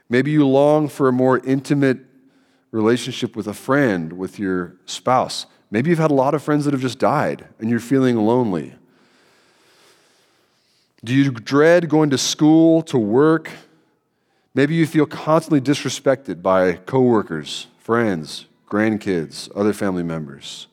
Maybe 0.10 0.32
you 0.32 0.48
long 0.48 0.88
for 0.88 1.10
a 1.10 1.13
more 1.13 1.38
intimate 1.46 2.11
relationship 2.71 3.35
with 3.35 3.47
a 3.47 3.53
friend, 3.53 4.13
with 4.13 4.39
your 4.39 4.75
spouse. 4.85 5.45
Maybe 5.69 5.89
you've 5.89 5.99
had 5.99 6.11
a 6.11 6.15
lot 6.15 6.33
of 6.33 6.41
friends 6.43 6.65
that 6.65 6.73
have 6.73 6.81
just 6.81 6.99
died 6.99 7.45
and 7.59 7.69
you're 7.69 7.79
feeling 7.79 8.17
lonely. 8.17 8.75
Do 11.03 11.13
you 11.13 11.31
dread 11.31 11.89
going 11.89 12.11
to 12.11 12.17
school, 12.17 12.81
to 12.83 12.97
work? 12.97 13.49
Maybe 14.53 14.75
you 14.75 14.85
feel 14.85 15.05
constantly 15.05 15.61
disrespected 15.61 16.41
by 16.41 16.73
coworkers, 16.73 17.67
friends, 17.79 18.45
grandkids, 18.69 19.49
other 19.55 19.73
family 19.73 20.03
members. 20.03 20.67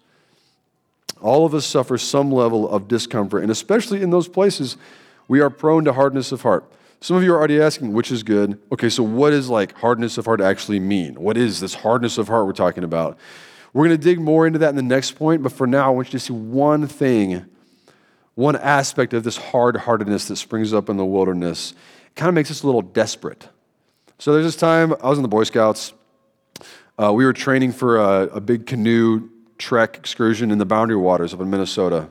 All 1.21 1.47
of 1.47 1.55
us 1.55 1.67
suffer 1.67 1.99
some 1.99 2.31
level 2.31 2.69
of 2.69 2.89
discomfort, 2.89 3.43
and 3.43 3.51
especially 3.51 4.03
in 4.03 4.11
those 4.11 4.29
places, 4.29 4.77
we 5.27 5.41
are 5.41 5.51
prone 5.51 5.85
to 5.85 5.93
hardness 5.93 6.31
of 6.31 6.43
heart. 6.43 6.65
Some 7.01 7.17
of 7.17 7.23
you 7.23 7.33
are 7.33 7.37
already 7.37 7.61
asking, 7.61 7.93
which 7.93 8.11
is 8.11 8.23
good. 8.23 8.61
Okay, 8.73 8.89
so 8.89 9.03
what 9.03 9.31
does 9.31 9.49
like 9.49 9.77
hardness 9.79 10.19
of 10.19 10.27
heart 10.27 10.41
actually 10.41 10.81
mean? 10.81 11.15
What 11.15 11.37
is 11.37 11.61
this 11.61 11.75
hardness 11.75 12.19
of 12.19 12.29
heart 12.29 12.47
we're 12.47 12.53
talking 12.53 12.83
about? 12.83 13.19
We're 13.73 13.87
going 13.87 13.99
to 13.99 14.03
dig 14.03 14.21
more 14.21 14.47
into 14.47 14.59
that 14.61 14.71
in 14.71 14.77
the 14.77 14.83
next 14.83 15.13
point, 15.13 15.43
but 15.43 15.53
for 15.53 15.67
now, 15.67 15.87
I 15.87 15.91
want 15.91 16.09
you 16.09 16.19
to 16.19 16.25
see 16.25 16.33
one 16.33 16.87
thing, 16.89 17.47
one 18.35 18.57
aspect 18.57 19.15
of 19.15 19.23
this 19.23 19.37
hard 19.37 19.77
heartedness 19.77 20.27
that 20.29 20.37
springs 20.37 20.73
up 20.73 20.89
in 20.89 20.97
the 20.97 21.05
wilderness. 21.05 21.73
It 22.07 22.15
kind 22.17 22.29
of 22.29 22.35
makes 22.35 22.51
us 22.51 22.63
a 22.63 22.67
little 22.67 22.83
desperate. 22.83 23.49
So 24.19 24.33
there's 24.33 24.47
this 24.47 24.57
time 24.57 24.95
I 25.01 25.09
was 25.09 25.19
in 25.19 25.23
the 25.23 25.29
Boy 25.29 25.45
Scouts. 25.45 25.93
Uh, 27.01 27.13
we 27.13 27.25
were 27.25 27.33
training 27.33 27.71
for 27.71 27.99
a, 27.99 28.23
a 28.23 28.41
big 28.41 28.67
canoe 28.67 29.29
trek 29.59 29.97
excursion 29.97 30.51
in 30.51 30.59
the 30.59 30.67
boundary 30.67 30.97
waters 30.97 31.33
up 31.33 31.41
in 31.41 31.49
Minnesota. 31.49 32.11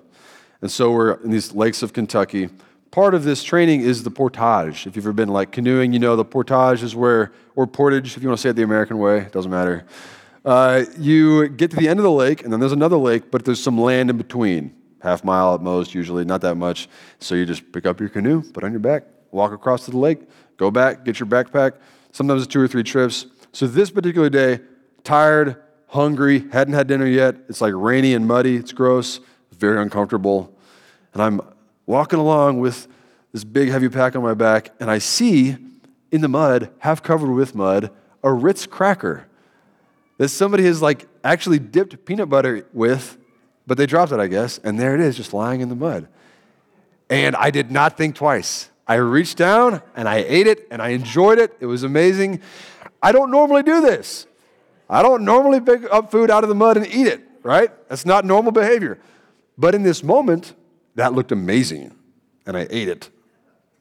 And 0.61 0.71
so 0.71 0.91
we're 0.91 1.13
in 1.23 1.31
these 1.31 1.53
lakes 1.53 1.83
of 1.83 1.91
Kentucky. 1.91 2.49
Part 2.91 3.13
of 3.13 3.23
this 3.23 3.43
training 3.43 3.81
is 3.81 4.03
the 4.03 4.11
portage. 4.11 4.87
If 4.87 4.95
you've 4.95 5.05
ever 5.05 5.13
been 5.13 5.29
like 5.29 5.51
canoeing, 5.51 5.93
you 5.93 5.99
know 5.99 6.15
the 6.15 6.25
portage 6.25 6.83
is 6.83 6.95
where, 6.95 7.33
or 7.55 7.67
portage, 7.67 8.15
if 8.15 8.23
you 8.23 8.29
want 8.29 8.39
to 8.39 8.41
say 8.41 8.49
it 8.49 8.55
the 8.55 8.63
American 8.63 8.97
way, 8.97 9.19
it 9.19 9.31
doesn't 9.31 9.51
matter. 9.51 9.85
Uh, 10.45 10.85
you 10.97 11.49
get 11.49 11.69
to 11.71 11.77
the 11.77 11.89
end 11.89 11.99
of 11.99 12.03
the 12.03 12.11
lake, 12.11 12.43
and 12.43 12.53
then 12.53 12.59
there's 12.59 12.71
another 12.71 12.95
lake, 12.95 13.29
but 13.29 13.43
there's 13.43 13.61
some 13.61 13.79
land 13.79 14.09
in 14.09 14.17
between, 14.17 14.73
half 15.01 15.23
mile 15.23 15.53
at 15.53 15.61
most, 15.61 15.93
usually, 15.93 16.23
not 16.23 16.39
that 16.41 16.55
much. 16.55 16.87
So 17.19 17.35
you 17.35 17.45
just 17.45 17.69
pick 17.73 17.85
up 17.85 17.99
your 17.99 18.09
canoe, 18.09 18.41
put 18.41 18.63
on 18.63 18.71
your 18.71 18.79
back, 18.79 19.03
walk 19.31 19.51
across 19.51 19.85
to 19.85 19.91
the 19.91 19.97
lake, 19.97 20.19
go 20.55 20.71
back, 20.71 21.03
get 21.03 21.19
your 21.19 21.27
backpack. 21.27 21.73
Sometimes 22.13 22.43
it's 22.43 22.51
two 22.51 22.61
or 22.61 22.67
three 22.67 22.83
trips. 22.83 23.25
So 23.51 23.67
this 23.67 23.91
particular 23.91 24.29
day, 24.29 24.61
tired, 25.03 25.61
hungry, 25.87 26.47
hadn't 26.51 26.73
had 26.73 26.87
dinner 26.87 27.05
yet. 27.05 27.35
It's 27.49 27.59
like 27.59 27.73
rainy 27.75 28.13
and 28.13 28.25
muddy. 28.25 28.55
It's 28.55 28.71
gross, 28.71 29.19
very 29.51 29.81
uncomfortable. 29.81 30.55
And 31.13 31.21
I'm 31.21 31.41
walking 31.87 32.19
along 32.19 32.59
with 32.59 32.87
this 33.31 33.43
big 33.43 33.69
heavy 33.69 33.89
pack 33.89 34.15
on 34.15 34.21
my 34.21 34.35
back, 34.35 34.71
and 34.79 34.91
I 34.91 34.99
see 34.99 35.57
in 36.11 36.21
the 36.21 36.27
mud, 36.27 36.69
half 36.79 37.01
covered 37.01 37.31
with 37.31 37.55
mud, 37.55 37.89
a 38.23 38.31
Ritz 38.31 38.67
cracker 38.67 39.25
that 40.17 40.29
somebody 40.29 40.63
has 40.65 40.81
like 40.81 41.07
actually 41.23 41.59
dipped 41.59 42.05
peanut 42.05 42.29
butter 42.29 42.67
with, 42.73 43.17
but 43.65 43.77
they 43.77 43.85
dropped 43.85 44.11
it, 44.11 44.19
I 44.19 44.27
guess, 44.27 44.59
and 44.59 44.79
there 44.79 44.93
it 44.93 45.01
is, 45.01 45.17
just 45.17 45.33
lying 45.33 45.61
in 45.61 45.69
the 45.69 45.75
mud. 45.75 46.07
And 47.09 47.35
I 47.35 47.51
did 47.51 47.71
not 47.71 47.97
think 47.97 48.15
twice. 48.15 48.69
I 48.87 48.95
reached 48.95 49.37
down 49.37 49.81
and 49.95 50.07
I 50.07 50.17
ate 50.17 50.47
it 50.47 50.67
and 50.71 50.81
I 50.81 50.89
enjoyed 50.89 51.39
it. 51.39 51.55
It 51.59 51.65
was 51.65 51.83
amazing. 51.83 52.41
I 53.01 53.11
don't 53.11 53.31
normally 53.31 53.63
do 53.63 53.81
this. 53.81 54.27
I 54.89 55.01
don't 55.01 55.23
normally 55.23 55.59
pick 55.59 55.83
up 55.91 56.09
food 56.09 56.31
out 56.31 56.43
of 56.43 56.49
the 56.49 56.55
mud 56.55 56.77
and 56.77 56.87
eat 56.87 57.07
it, 57.07 57.21
right? 57.43 57.69
That's 57.89 58.05
not 58.05 58.23
normal 58.23 58.51
behavior. 58.51 58.99
But 59.57 59.75
in 59.75 59.83
this 59.83 60.03
moment, 60.03 60.53
that 60.97 61.13
looked 61.13 61.31
amazing 61.31 61.95
and 62.45 62.57
I 62.57 62.67
ate 62.69 62.89
it. 62.89 63.09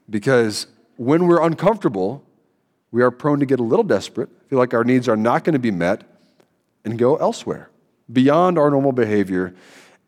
Because 0.08 0.66
when 0.96 1.26
we're 1.26 1.42
uncomfortable, 1.42 2.22
we 2.92 3.02
are 3.02 3.10
prone 3.10 3.40
to 3.40 3.46
get 3.46 3.58
a 3.58 3.62
little 3.62 3.84
desperate, 3.84 4.28
feel 4.48 4.58
like 4.58 4.74
our 4.74 4.84
needs 4.84 5.08
are 5.08 5.16
not 5.16 5.42
going 5.42 5.54
to 5.54 5.58
be 5.58 5.70
met, 5.70 6.04
and 6.84 6.98
go 6.98 7.16
elsewhere 7.16 7.70
beyond 8.12 8.58
our 8.58 8.70
normal 8.70 8.92
behavior. 8.92 9.54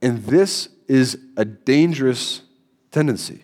And 0.01 0.23
this 0.25 0.69
is 0.87 1.19
a 1.37 1.45
dangerous 1.45 2.43
tendency. 2.91 3.43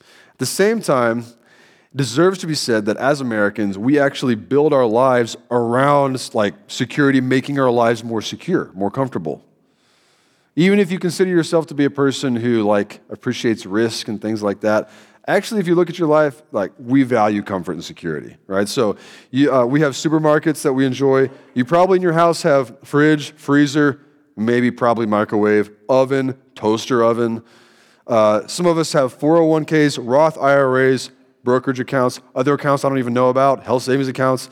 At 0.00 0.38
the 0.38 0.46
same 0.46 0.80
time, 0.80 1.20
it 1.20 1.96
deserves 1.96 2.38
to 2.40 2.46
be 2.46 2.54
said 2.56 2.86
that 2.86 2.96
as 2.96 3.20
Americans, 3.20 3.78
we 3.78 4.00
actually 4.00 4.34
build 4.34 4.72
our 4.72 4.84
lives 4.84 5.36
around 5.50 6.34
like 6.34 6.54
security, 6.66 7.20
making 7.20 7.58
our 7.60 7.70
lives 7.70 8.02
more 8.02 8.20
secure, 8.20 8.70
more 8.74 8.90
comfortable. 8.90 9.44
Even 10.56 10.78
if 10.78 10.90
you 10.90 10.98
consider 10.98 11.30
yourself 11.30 11.66
to 11.66 11.74
be 11.74 11.84
a 11.84 11.90
person 11.90 12.36
who 12.36 12.62
like 12.62 13.00
appreciates 13.10 13.66
risk 13.66 14.08
and 14.08 14.20
things 14.20 14.42
like 14.42 14.60
that, 14.60 14.90
actually, 15.26 15.60
if 15.60 15.66
you 15.66 15.74
look 15.74 15.90
at 15.90 15.98
your 15.98 16.08
life, 16.08 16.42
like 16.52 16.72
we 16.78 17.02
value 17.02 17.42
comfort 17.42 17.72
and 17.72 17.84
security, 17.84 18.36
right? 18.46 18.68
So 18.68 18.96
you, 19.30 19.52
uh, 19.52 19.66
we 19.66 19.80
have 19.80 19.94
supermarkets 19.94 20.62
that 20.62 20.72
we 20.72 20.86
enjoy. 20.86 21.30
You 21.54 21.64
probably 21.64 21.96
in 21.96 22.02
your 22.02 22.12
house 22.12 22.42
have 22.42 22.78
fridge, 22.84 23.32
freezer, 23.32 24.00
maybe 24.36 24.70
probably 24.70 25.06
microwave, 25.06 25.70
oven, 25.88 26.38
toaster 26.54 27.02
oven. 27.02 27.42
Uh, 28.06 28.46
some 28.46 28.66
of 28.66 28.78
us 28.78 28.92
have 28.92 29.18
401ks, 29.18 29.98
Roth 30.00 30.38
IRAs, 30.38 31.10
brokerage 31.42 31.80
accounts, 31.80 32.20
other 32.34 32.54
accounts 32.54 32.84
I 32.84 32.88
don't 32.88 32.98
even 32.98 33.14
know 33.14 33.28
about, 33.28 33.64
health 33.64 33.82
savings 33.82 34.08
accounts. 34.08 34.50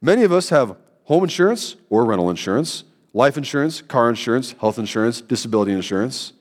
Many 0.00 0.22
of 0.24 0.32
us 0.32 0.48
have 0.48 0.76
home 1.04 1.24
insurance 1.24 1.76
or 1.88 2.04
rental 2.04 2.30
insurance, 2.30 2.84
life 3.12 3.36
insurance, 3.36 3.82
car 3.82 4.08
insurance, 4.08 4.54
health 4.60 4.78
insurance, 4.78 5.20
disability 5.20 5.72
insurance 5.72 6.32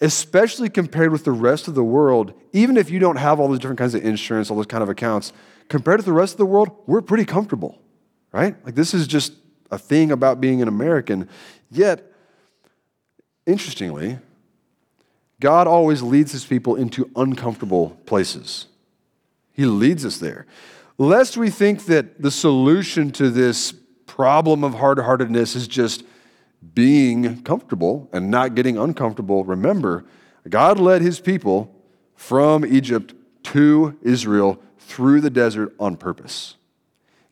especially 0.00 0.70
compared 0.70 1.12
with 1.12 1.24
the 1.24 1.32
rest 1.32 1.68
of 1.68 1.74
the 1.74 1.84
world, 1.84 2.32
even 2.52 2.76
if 2.76 2.90
you 2.90 2.98
don't 2.98 3.16
have 3.16 3.38
all 3.38 3.48
those 3.48 3.58
different 3.58 3.78
kinds 3.78 3.94
of 3.94 4.04
insurance, 4.04 4.50
all 4.50 4.56
those 4.56 4.66
kind 4.66 4.82
of 4.82 4.88
accounts, 4.88 5.32
compared 5.68 6.00
to 6.00 6.06
the 6.06 6.12
rest 6.12 6.34
of 6.34 6.38
the 6.38 6.46
world, 6.46 6.70
we're 6.86 7.02
pretty 7.02 7.24
comfortable, 7.24 7.78
right? 8.32 8.56
Like 8.64 8.74
this 8.74 8.94
is 8.94 9.06
just 9.06 9.34
a 9.70 9.78
thing 9.78 10.10
about 10.10 10.40
being 10.40 10.62
an 10.62 10.68
American. 10.68 11.28
Yet, 11.70 12.12
interestingly, 13.46 14.18
God 15.38 15.66
always 15.66 16.02
leads 16.02 16.32
his 16.32 16.44
people 16.44 16.76
into 16.76 17.10
uncomfortable 17.14 17.90
places. 18.06 18.66
He 19.52 19.66
leads 19.66 20.04
us 20.04 20.18
there. 20.18 20.46
Lest 20.98 21.36
we 21.36 21.50
think 21.50 21.86
that 21.86 22.20
the 22.20 22.30
solution 22.30 23.10
to 23.12 23.30
this 23.30 23.72
problem 24.10 24.64
of 24.64 24.74
hard 24.74 24.98
heartedness 24.98 25.54
is 25.54 25.68
just 25.68 26.02
being 26.74 27.42
comfortable 27.42 28.08
and 28.12 28.28
not 28.28 28.56
getting 28.56 28.76
uncomfortable, 28.76 29.44
remember, 29.44 30.04
God 30.48 30.80
led 30.80 31.00
his 31.00 31.20
people 31.20 31.72
from 32.16 32.66
Egypt 32.66 33.14
to 33.44 33.96
Israel 34.02 34.60
through 34.78 35.20
the 35.20 35.30
desert 35.30 35.72
on 35.78 35.96
purpose. 35.96 36.56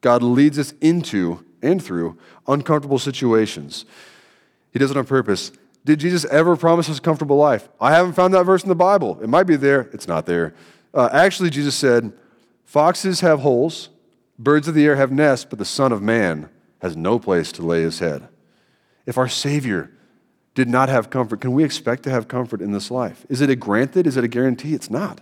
God 0.02 0.22
leads 0.22 0.56
us 0.56 0.72
into 0.80 1.44
and 1.60 1.82
through 1.82 2.16
uncomfortable 2.46 3.00
situations. 3.00 3.84
He 4.72 4.78
does 4.78 4.92
it 4.92 4.96
on 4.96 5.04
purpose. 5.04 5.50
Did 5.84 5.98
Jesus 5.98 6.24
ever 6.26 6.56
promise 6.56 6.88
us 6.88 6.98
a 6.98 7.02
comfortable 7.02 7.36
life? 7.36 7.68
I 7.80 7.90
haven't 7.90 8.12
found 8.12 8.32
that 8.34 8.44
verse 8.44 8.62
in 8.62 8.68
the 8.68 8.76
Bible. 8.76 9.18
It 9.20 9.28
might 9.28 9.48
be 9.48 9.56
there, 9.56 9.90
it's 9.92 10.06
not 10.06 10.26
there. 10.26 10.54
Uh, 10.94 11.08
actually, 11.12 11.50
Jesus 11.50 11.74
said, 11.74 12.12
Foxes 12.64 13.20
have 13.20 13.40
holes, 13.40 13.88
birds 14.38 14.68
of 14.68 14.74
the 14.74 14.86
air 14.86 14.94
have 14.94 15.10
nests, 15.10 15.44
but 15.44 15.58
the 15.58 15.64
Son 15.64 15.90
of 15.90 16.00
Man 16.00 16.48
has 16.80 16.96
no 16.96 17.18
place 17.18 17.52
to 17.52 17.62
lay 17.62 17.82
his 17.82 17.98
head. 17.98 18.28
If 19.06 19.18
our 19.18 19.28
Savior 19.28 19.90
did 20.54 20.68
not 20.68 20.88
have 20.88 21.10
comfort, 21.10 21.40
can 21.40 21.52
we 21.52 21.64
expect 21.64 22.02
to 22.02 22.10
have 22.10 22.28
comfort 22.28 22.60
in 22.60 22.72
this 22.72 22.90
life? 22.90 23.24
Is 23.28 23.40
it 23.40 23.50
a 23.50 23.56
granted? 23.56 24.06
Is 24.06 24.16
it 24.16 24.24
a 24.24 24.28
guarantee? 24.28 24.74
It's 24.74 24.90
not. 24.90 25.20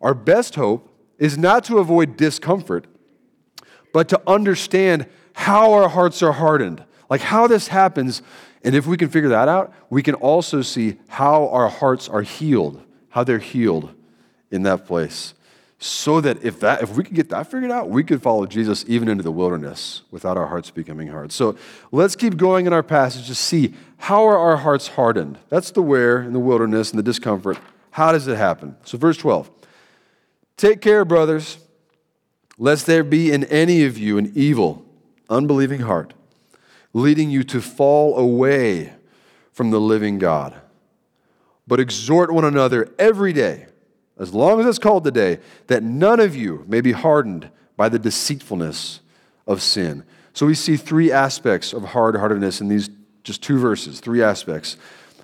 Our 0.00 0.14
best 0.14 0.54
hope 0.54 0.94
is 1.18 1.38
not 1.38 1.64
to 1.64 1.78
avoid 1.78 2.16
discomfort, 2.16 2.86
but 3.92 4.08
to 4.10 4.20
understand 4.26 5.06
how 5.32 5.72
our 5.72 5.88
hearts 5.88 6.22
are 6.22 6.32
hardened, 6.32 6.84
like 7.08 7.20
how 7.20 7.46
this 7.46 7.68
happens. 7.68 8.22
And 8.62 8.74
if 8.74 8.86
we 8.86 8.96
can 8.96 9.08
figure 9.08 9.30
that 9.30 9.48
out, 9.48 9.72
we 9.90 10.02
can 10.02 10.14
also 10.14 10.62
see 10.62 10.98
how 11.08 11.48
our 11.48 11.68
hearts 11.68 12.08
are 12.08 12.22
healed, 12.22 12.82
how 13.08 13.24
they're 13.24 13.38
healed 13.38 13.94
in 14.50 14.62
that 14.64 14.86
place. 14.86 15.34
So 15.78 16.22
that 16.22 16.42
if 16.42 16.60
that 16.60 16.82
if 16.82 16.96
we 16.96 17.04
could 17.04 17.14
get 17.14 17.28
that 17.28 17.50
figured 17.50 17.70
out, 17.70 17.90
we 17.90 18.02
could 18.02 18.22
follow 18.22 18.46
Jesus 18.46 18.84
even 18.88 19.08
into 19.08 19.22
the 19.22 19.30
wilderness 19.30 20.02
without 20.10 20.38
our 20.38 20.46
hearts 20.46 20.70
becoming 20.70 21.08
hard. 21.08 21.32
So 21.32 21.56
let's 21.92 22.16
keep 22.16 22.38
going 22.38 22.66
in 22.66 22.72
our 22.72 22.82
passage 22.82 23.26
to 23.26 23.34
see 23.34 23.74
how 23.98 24.24
are 24.24 24.38
our 24.38 24.56
hearts 24.56 24.88
hardened. 24.88 25.38
That's 25.50 25.70
the 25.70 25.82
where 25.82 26.22
in 26.22 26.32
the 26.32 26.40
wilderness 26.40 26.90
and 26.90 26.98
the 26.98 27.02
discomfort. 27.02 27.58
How 27.90 28.12
does 28.12 28.26
it 28.26 28.36
happen? 28.36 28.76
So 28.84 28.96
verse 28.96 29.18
12. 29.18 29.50
Take 30.56 30.80
care, 30.80 31.04
brothers, 31.04 31.58
lest 32.56 32.86
there 32.86 33.04
be 33.04 33.30
in 33.30 33.44
any 33.44 33.84
of 33.84 33.98
you 33.98 34.16
an 34.16 34.32
evil, 34.34 34.84
unbelieving 35.28 35.80
heart, 35.80 36.14
leading 36.94 37.30
you 37.30 37.44
to 37.44 37.60
fall 37.60 38.16
away 38.18 38.94
from 39.52 39.70
the 39.70 39.80
living 39.80 40.18
God. 40.18 40.54
But 41.66 41.80
exhort 41.80 42.32
one 42.32 42.44
another 42.44 42.90
every 42.98 43.34
day, 43.34 43.66
as 44.18 44.32
long 44.32 44.60
as 44.60 44.66
it's 44.66 44.78
called 44.78 45.04
today, 45.04 45.38
that 45.66 45.82
none 45.82 46.20
of 46.20 46.34
you 46.34 46.64
may 46.66 46.80
be 46.80 46.92
hardened 46.92 47.50
by 47.76 47.88
the 47.88 47.98
deceitfulness 47.98 49.00
of 49.46 49.62
sin. 49.62 50.04
So 50.32 50.46
we 50.46 50.54
see 50.54 50.76
three 50.76 51.12
aspects 51.12 51.72
of 51.72 51.84
hard 51.84 52.16
heartedness 52.16 52.60
in 52.60 52.68
these 52.68 52.90
just 53.22 53.42
two 53.42 53.58
verses, 53.58 54.00
three 54.00 54.22
aspects. 54.22 54.76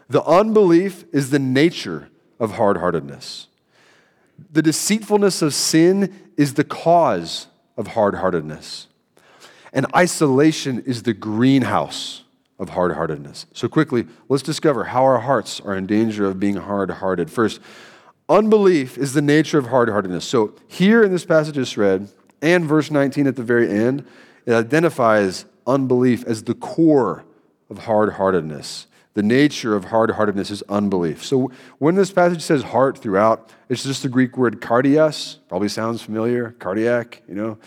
The 0.09 0.23
unbelief 0.25 1.05
is 1.13 1.31
the 1.31 1.39
nature 1.39 2.09
of 2.39 2.53
hard 2.53 2.79
heartedness. 2.79 3.47
The 4.51 4.63
deceitfulness 4.63 5.41
of 5.41 5.55
sin 5.55 6.33
is 6.37 6.55
the 6.55 6.65
cause 6.65 7.47
of 7.77 7.89
hard 7.89 8.17
heartedness. 8.17 8.89
And 9.73 9.87
isolation 9.97 10.83
is 10.85 11.05
the 11.05 11.15
greenhouse 11.15 12.25
of 12.59 12.71
hard 12.71 12.93
heartedness. 12.93 13.47
So, 13.55 13.69
quickly, 13.69 14.07
let's 14.29 14.43
discover 14.43 14.85
how 14.85 15.03
our 15.05 15.21
hearts 15.21 15.61
are 15.61 15.75
in 15.75 15.87
danger 15.87 16.27
of 16.27 16.39
being 16.39 16.57
hard 16.57 16.91
hearted. 16.91 17.31
First, 17.31 17.61
unbelief 18.33 18.97
is 18.97 19.13
the 19.13 19.23
nature 19.23 19.59
of 19.59 19.67
hard 19.67 19.91
heartedness. 19.91 20.25
So, 20.25 20.55
here 20.67 21.05
in 21.05 21.13
this 21.13 21.25
passage 21.25 21.55
just 21.55 21.77
read, 21.77 22.09
and 22.41 22.65
verse 22.65 22.91
19 22.91 23.27
at 23.27 23.37
the 23.37 23.43
very 23.43 23.71
end, 23.71 24.05
it 24.47 24.55
identifies 24.55 25.45
unbelief 25.67 26.25
as 26.25 26.43
the 26.43 26.55
core 26.55 27.25
of 27.71 27.79
hard 27.79 28.15
heartedness. 28.15 28.87
The 29.15 29.23
nature 29.23 29.77
of 29.77 29.85
hard 29.85 30.13
heartedness 30.13 30.51
is 30.51 30.63
unbelief. 30.71 31.23
So 31.23 31.53
when 31.79 31.95
this 31.95 32.11
passage 32.11 32.41
says 32.41 32.63
heart 32.63 32.97
throughout, 32.97 33.51
it's 33.69 33.83
just 33.83 34.03
the 34.03 34.09
Greek 34.09 34.39
word 34.39 34.63
cardias, 34.63 35.39
probably 35.49 35.69
sounds 35.69 36.01
familiar, 36.01 36.53
cardiac, 36.53 37.23
you 37.29 37.35
know. 37.35 37.59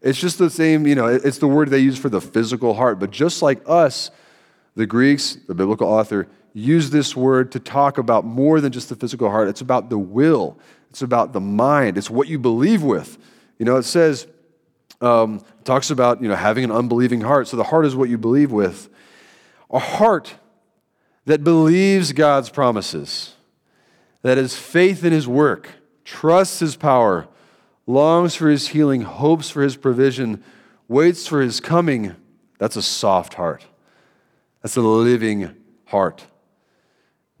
It's 0.00 0.20
just 0.20 0.38
the 0.38 0.50
same, 0.50 0.86
you 0.86 0.94
know, 0.94 1.06
it's 1.06 1.38
the 1.38 1.48
word 1.48 1.70
they 1.70 1.80
use 1.80 1.98
for 1.98 2.08
the 2.08 2.20
physical 2.20 2.74
heart. 2.74 3.00
But 3.00 3.10
just 3.10 3.42
like 3.42 3.60
us, 3.66 4.10
the 4.76 4.86
Greeks, 4.86 5.38
the 5.48 5.54
biblical 5.54 5.88
author, 5.88 6.28
use 6.52 6.90
this 6.90 7.16
word 7.16 7.52
to 7.52 7.60
talk 7.60 7.98
about 7.98 8.24
more 8.24 8.60
than 8.60 8.72
just 8.72 8.88
the 8.88 8.96
physical 8.96 9.30
heart. 9.30 9.48
It's 9.48 9.60
about 9.60 9.90
the 9.90 9.98
will, 9.98 10.58
it's 10.90 11.02
about 11.02 11.32
the 11.32 11.40
mind, 11.40 11.98
it's 11.98 12.10
what 12.10 12.28
you 12.28 12.38
believe 12.38 12.82
with. 12.82 13.18
You 13.58 13.66
know, 13.66 13.76
it 13.76 13.84
says, 13.84 14.26
um, 15.00 15.36
it 15.58 15.64
talks 15.64 15.90
about, 15.90 16.22
you 16.22 16.28
know, 16.28 16.34
having 16.34 16.64
an 16.64 16.70
unbelieving 16.70 17.20
heart. 17.20 17.48
So 17.48 17.56
the 17.56 17.64
heart 17.64 17.86
is 17.86 17.96
what 17.96 18.08
you 18.08 18.18
believe 18.18 18.52
with. 18.52 18.88
A 19.70 19.78
heart 19.78 20.34
that 21.24 21.44
believes 21.44 22.12
God's 22.12 22.50
promises, 22.50 23.34
that 24.22 24.38
has 24.38 24.56
faith 24.56 25.04
in 25.04 25.12
his 25.12 25.26
work, 25.26 25.68
trusts 26.04 26.60
his 26.60 26.76
power, 26.76 27.28
longs 27.86 28.34
for 28.34 28.48
his 28.48 28.68
healing, 28.68 29.02
hopes 29.02 29.50
for 29.50 29.62
his 29.62 29.76
provision, 29.76 30.42
waits 30.88 31.26
for 31.26 31.40
his 31.40 31.60
coming, 31.60 32.14
that's 32.58 32.76
a 32.76 32.82
soft 32.82 33.34
heart. 33.34 33.66
That's 34.62 34.76
a 34.76 34.82
living 34.82 35.52
heart. 35.86 36.24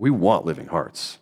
We 0.02 0.10
want 0.10 0.44
living 0.44 0.66
hearts. 0.66 1.18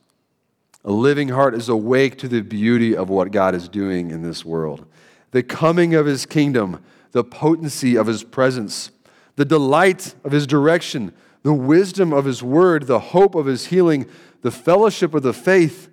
A 0.86 0.90
living 0.90 1.28
heart 1.28 1.54
is 1.54 1.68
awake 1.68 2.16
to 2.16 2.28
the 2.28 2.40
beauty 2.40 2.96
of 2.96 3.10
what 3.10 3.30
God 3.30 3.54
is 3.54 3.68
doing 3.68 4.10
in 4.10 4.22
this 4.22 4.42
world. 4.42 4.86
The 5.32 5.42
coming 5.42 5.94
of 5.94 6.06
his 6.06 6.24
kingdom, 6.24 6.82
the 7.12 7.22
potency 7.22 7.94
of 7.96 8.06
his 8.06 8.24
presence, 8.24 8.90
the 9.36 9.44
delight 9.44 10.14
of 10.24 10.32
his 10.32 10.46
direction, 10.46 11.12
the 11.42 11.52
wisdom 11.52 12.14
of 12.14 12.24
his 12.24 12.42
word, 12.42 12.86
the 12.86 13.00
hope 13.00 13.34
of 13.34 13.44
his 13.44 13.66
healing, 13.66 14.06
the 14.40 14.50
fellowship 14.50 15.12
of 15.12 15.22
the 15.22 15.34
faith, 15.34 15.90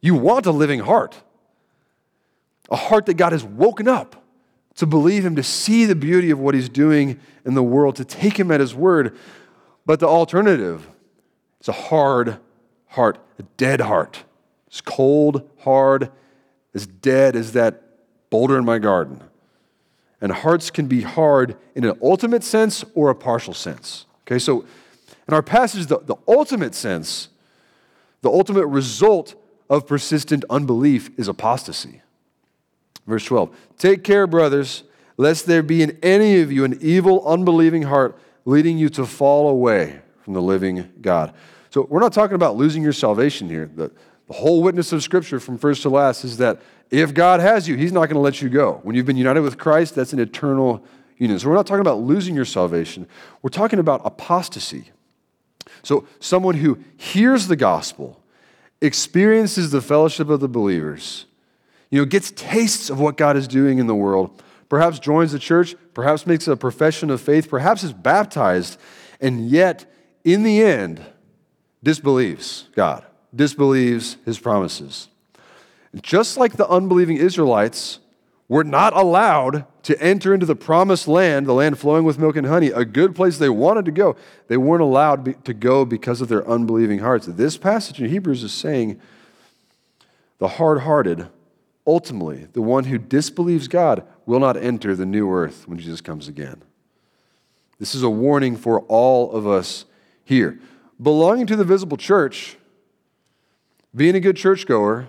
you 0.00 0.16
want 0.16 0.46
a 0.46 0.50
living 0.50 0.80
heart. 0.80 1.14
A 2.72 2.76
heart 2.76 3.06
that 3.06 3.14
God 3.14 3.30
has 3.30 3.44
woken 3.44 3.86
up 3.86 4.20
to 4.74 4.84
believe 4.84 5.24
him, 5.24 5.36
to 5.36 5.44
see 5.44 5.84
the 5.84 5.94
beauty 5.94 6.32
of 6.32 6.40
what 6.40 6.56
he's 6.56 6.68
doing 6.68 7.20
in 7.44 7.54
the 7.54 7.62
world, 7.62 7.94
to 7.94 8.04
take 8.04 8.36
him 8.36 8.50
at 8.50 8.58
his 8.58 8.74
word. 8.74 9.16
But 9.86 10.00
the 10.00 10.08
alternative 10.08 10.88
is 11.66 11.68
a 11.68 11.72
hard 11.72 12.38
heart, 12.86 13.18
a 13.40 13.42
dead 13.56 13.80
heart. 13.80 14.22
It's 14.68 14.80
cold, 14.80 15.48
hard, 15.58 16.10
as 16.74 16.86
dead 16.86 17.34
as 17.34 17.52
that 17.52 17.82
boulder 18.30 18.56
in 18.56 18.64
my 18.64 18.78
garden. 18.78 19.20
And 20.20 20.30
hearts 20.30 20.70
can 20.70 20.86
be 20.86 21.02
hard 21.02 21.56
in 21.74 21.84
an 21.84 21.98
ultimate 22.00 22.44
sense 22.44 22.84
or 22.94 23.10
a 23.10 23.14
partial 23.14 23.52
sense. 23.52 24.06
Okay, 24.22 24.38
so 24.38 24.64
in 25.26 25.34
our 25.34 25.42
passage, 25.42 25.86
the, 25.86 25.98
the 25.98 26.16
ultimate 26.28 26.74
sense, 26.74 27.28
the 28.22 28.30
ultimate 28.30 28.66
result 28.66 29.34
of 29.68 29.86
persistent 29.86 30.44
unbelief 30.48 31.10
is 31.18 31.26
apostasy. 31.26 32.00
Verse 33.06 33.24
12 33.24 33.54
Take 33.76 34.04
care, 34.04 34.28
brothers, 34.28 34.84
lest 35.16 35.46
there 35.46 35.62
be 35.62 35.82
in 35.82 35.98
any 36.00 36.40
of 36.40 36.52
you 36.52 36.64
an 36.64 36.78
evil, 36.80 37.26
unbelieving 37.26 37.82
heart 37.82 38.16
leading 38.44 38.78
you 38.78 38.88
to 38.90 39.04
fall 39.04 39.48
away 39.48 40.00
from 40.22 40.34
the 40.34 40.42
living 40.42 40.92
God. 41.00 41.34
So 41.76 41.86
we're 41.90 42.00
not 42.00 42.14
talking 42.14 42.36
about 42.36 42.56
losing 42.56 42.82
your 42.82 42.94
salvation 42.94 43.50
here. 43.50 43.70
The, 43.76 43.92
the 44.28 44.32
whole 44.32 44.62
witness 44.62 44.94
of 44.94 45.02
Scripture 45.02 45.38
from 45.38 45.58
first 45.58 45.82
to 45.82 45.90
last 45.90 46.24
is 46.24 46.38
that 46.38 46.62
if 46.90 47.12
God 47.12 47.38
has 47.40 47.68
you, 47.68 47.76
He's 47.76 47.92
not 47.92 48.06
going 48.06 48.14
to 48.14 48.20
let 48.20 48.40
you 48.40 48.48
go. 48.48 48.80
When 48.82 48.96
you've 48.96 49.04
been 49.04 49.18
united 49.18 49.42
with 49.42 49.58
Christ, 49.58 49.94
that's 49.94 50.14
an 50.14 50.18
eternal 50.18 50.82
union. 51.18 51.38
So 51.38 51.50
we're 51.50 51.54
not 51.54 51.66
talking 51.66 51.82
about 51.82 52.00
losing 52.00 52.34
your 52.34 52.46
salvation, 52.46 53.06
we're 53.42 53.50
talking 53.50 53.78
about 53.78 54.00
apostasy. 54.06 54.90
So 55.82 56.08
someone 56.18 56.54
who 56.54 56.78
hears 56.96 57.46
the 57.46 57.56
gospel, 57.56 58.22
experiences 58.80 59.70
the 59.70 59.82
fellowship 59.82 60.30
of 60.30 60.40
the 60.40 60.48
believers, 60.48 61.26
you 61.90 62.00
know, 62.00 62.06
gets 62.06 62.30
tastes 62.30 62.88
of 62.88 63.00
what 63.00 63.18
God 63.18 63.36
is 63.36 63.46
doing 63.46 63.76
in 63.76 63.86
the 63.86 63.94
world, 63.94 64.42
perhaps 64.70 64.98
joins 64.98 65.32
the 65.32 65.38
church, 65.38 65.74
perhaps 65.92 66.26
makes 66.26 66.48
a 66.48 66.56
profession 66.56 67.10
of 67.10 67.20
faith, 67.20 67.50
perhaps 67.50 67.84
is 67.84 67.92
baptized, 67.92 68.80
and 69.20 69.50
yet, 69.50 69.84
in 70.24 70.42
the 70.42 70.62
end, 70.62 71.04
disbelieves 71.82 72.68
God, 72.74 73.04
disbelieves 73.34 74.16
his 74.24 74.38
promises. 74.38 75.08
Just 76.02 76.36
like 76.36 76.56
the 76.56 76.68
unbelieving 76.68 77.16
Israelites 77.16 78.00
were 78.48 78.64
not 78.64 78.94
allowed 78.94 79.64
to 79.82 80.00
enter 80.00 80.32
into 80.32 80.46
the 80.46 80.54
promised 80.54 81.08
land, 81.08 81.46
the 81.46 81.52
land 81.52 81.78
flowing 81.78 82.04
with 82.04 82.18
milk 82.18 82.36
and 82.36 82.46
honey, 82.46 82.68
a 82.68 82.84
good 82.84 83.14
place 83.14 83.38
they 83.38 83.48
wanted 83.48 83.84
to 83.84 83.90
go, 83.90 84.16
they 84.48 84.56
weren't 84.56 84.82
allowed 84.82 85.44
to 85.44 85.54
go 85.54 85.84
because 85.84 86.20
of 86.20 86.28
their 86.28 86.46
unbelieving 86.48 87.00
hearts. 87.00 87.26
This 87.26 87.56
passage 87.56 88.00
in 88.00 88.08
Hebrews 88.08 88.44
is 88.44 88.52
saying 88.52 89.00
the 90.38 90.48
hard 90.48 90.80
hearted, 90.80 91.28
ultimately, 91.86 92.46
the 92.52 92.62
one 92.62 92.84
who 92.84 92.98
disbelieves 92.98 93.68
God, 93.68 94.04
will 94.26 94.40
not 94.40 94.56
enter 94.56 94.94
the 94.94 95.06
new 95.06 95.32
earth 95.32 95.66
when 95.66 95.78
Jesus 95.78 96.00
comes 96.00 96.28
again. 96.28 96.62
This 97.78 97.94
is 97.94 98.02
a 98.02 98.10
warning 98.10 98.56
for 98.56 98.80
all 98.82 99.32
of 99.32 99.46
us 99.46 99.84
here. 100.24 100.58
Belonging 101.00 101.46
to 101.46 101.56
the 101.56 101.64
visible 101.64 101.96
church, 101.96 102.56
being 103.94 104.14
a 104.14 104.20
good 104.20 104.36
churchgoer, 104.36 105.08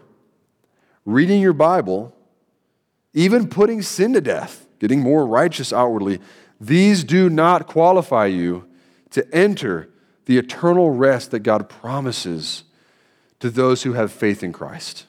reading 1.06 1.42
your 1.42 1.54
Bible, 1.54 2.14
even 3.14 3.48
putting 3.48 3.82
sin 3.82 4.14
to 4.14 4.22
death, 4.22 4.68
getting 4.80 5.00
more 5.00 5.26
righteous 5.26 5.72
outwardly, 5.72 6.20
these 6.60 7.04
do 7.04 7.30
not 7.30 7.68
qualify 7.68 8.26
you 8.26 8.68
to 9.12 9.28
enter 9.34 9.90
the 10.26 10.38
eternal 10.38 10.92
rest 10.92 11.32
that 11.32 11.40
God 11.40 11.70
promises 11.70 12.64
to 13.40 13.50
those 13.50 13.84
who 13.84 13.94
have 13.94 14.12
faith 14.12 14.44
in 14.44 14.52
Christ. 14.52 15.06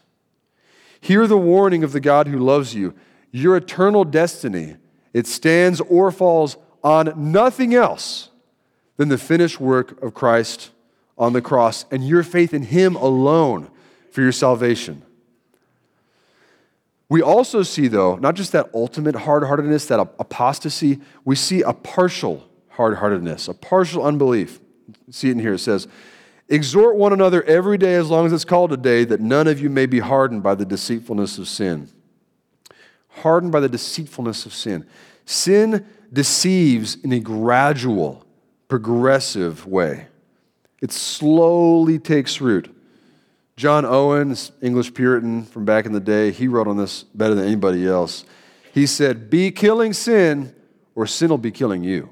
Hear 1.00 1.26
the 1.26 1.38
warning 1.38 1.82
of 1.82 1.92
the 1.92 2.00
God 2.00 2.28
who 2.28 2.38
loves 2.38 2.74
you. 2.74 2.94
Your 3.30 3.56
eternal 3.56 4.04
destiny, 4.04 4.76
it 5.12 5.26
stands 5.26 5.80
or 5.80 6.10
falls 6.10 6.56
on 6.82 7.12
nothing 7.16 7.74
else 7.74 8.27
than 8.98 9.08
the 9.08 9.16
finished 9.16 9.58
work 9.58 10.02
of 10.02 10.12
Christ 10.12 10.70
on 11.16 11.32
the 11.32 11.40
cross 11.40 11.86
and 11.90 12.06
your 12.06 12.22
faith 12.22 12.52
in 12.52 12.64
Him 12.64 12.94
alone 12.94 13.70
for 14.10 14.20
your 14.20 14.32
salvation. 14.32 15.02
We 17.08 17.22
also 17.22 17.62
see, 17.62 17.88
though, 17.88 18.16
not 18.16 18.34
just 18.34 18.52
that 18.52 18.68
ultimate 18.74 19.14
hard 19.14 19.44
heartedness, 19.44 19.86
that 19.86 20.00
apostasy, 20.00 21.00
we 21.24 21.36
see 21.36 21.62
a 21.62 21.72
partial 21.72 22.46
hard 22.68 22.96
heartedness, 22.96 23.48
a 23.48 23.54
partial 23.54 24.04
unbelief. 24.04 24.60
See 25.10 25.28
it 25.28 25.32
in 25.32 25.38
here. 25.38 25.54
It 25.54 25.60
says, 25.60 25.88
Exhort 26.50 26.96
one 26.96 27.12
another 27.12 27.42
every 27.44 27.78
day 27.78 27.94
as 27.94 28.10
long 28.10 28.26
as 28.26 28.32
it's 28.32 28.44
called 28.44 28.72
a 28.72 28.76
day, 28.76 29.04
that 29.04 29.20
none 29.20 29.46
of 29.46 29.60
you 29.60 29.70
may 29.70 29.86
be 29.86 30.00
hardened 30.00 30.42
by 30.42 30.54
the 30.54 30.64
deceitfulness 30.64 31.38
of 31.38 31.48
sin. 31.48 31.88
Hardened 33.08 33.52
by 33.52 33.60
the 33.60 33.68
deceitfulness 33.68 34.44
of 34.44 34.52
sin. 34.54 34.86
Sin 35.24 35.86
deceives 36.12 36.96
in 36.96 37.12
a 37.12 37.20
gradual, 37.20 38.24
progressive 38.68 39.66
way. 39.66 40.06
It 40.80 40.92
slowly 40.92 41.98
takes 41.98 42.40
root, 42.40 42.74
John 43.58 43.84
Owen, 43.84 44.36
English 44.62 44.94
Puritan 44.94 45.42
from 45.42 45.64
back 45.64 45.84
in 45.84 45.90
the 45.90 45.98
day, 45.98 46.30
he 46.30 46.46
wrote 46.46 46.68
on 46.68 46.76
this 46.76 47.02
better 47.02 47.34
than 47.34 47.44
anybody 47.44 47.88
else. 47.88 48.24
He 48.72 48.86
said, 48.86 49.28
Be 49.28 49.50
killing 49.50 49.92
sin, 49.92 50.54
or 50.94 51.08
sin 51.08 51.28
will 51.28 51.38
be 51.38 51.50
killing 51.50 51.82
you. 51.82 52.08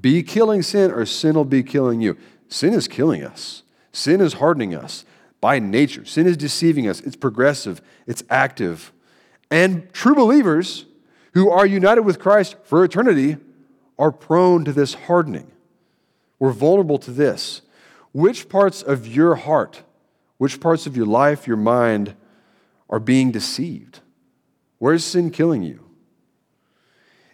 Be 0.00 0.22
killing 0.22 0.62
sin, 0.62 0.92
or 0.92 1.04
sin 1.06 1.34
will 1.34 1.44
be 1.44 1.64
killing 1.64 2.00
you. 2.00 2.16
Sin 2.46 2.72
is 2.72 2.86
killing 2.86 3.24
us, 3.24 3.64
sin 3.90 4.20
is 4.20 4.34
hardening 4.34 4.76
us 4.76 5.04
by 5.40 5.58
nature. 5.58 6.04
Sin 6.04 6.28
is 6.28 6.36
deceiving 6.36 6.86
us, 6.86 7.00
it's 7.00 7.16
progressive, 7.16 7.82
it's 8.06 8.22
active. 8.30 8.92
And 9.50 9.92
true 9.92 10.14
believers 10.14 10.86
who 11.34 11.50
are 11.50 11.66
united 11.66 12.02
with 12.02 12.20
Christ 12.20 12.54
for 12.62 12.84
eternity 12.84 13.38
are 13.98 14.12
prone 14.12 14.64
to 14.64 14.72
this 14.72 14.94
hardening. 14.94 15.50
We're 16.38 16.52
vulnerable 16.52 16.98
to 16.98 17.10
this. 17.10 17.62
Which 18.12 18.48
parts 18.48 18.82
of 18.82 19.06
your 19.06 19.34
heart, 19.34 19.82
which 20.38 20.60
parts 20.60 20.86
of 20.86 20.96
your 20.96 21.06
life, 21.06 21.46
your 21.46 21.56
mind 21.56 22.14
are 22.88 23.00
being 23.00 23.30
deceived? 23.30 24.00
Where's 24.78 25.04
sin 25.04 25.30
killing 25.30 25.62
you? 25.62 25.84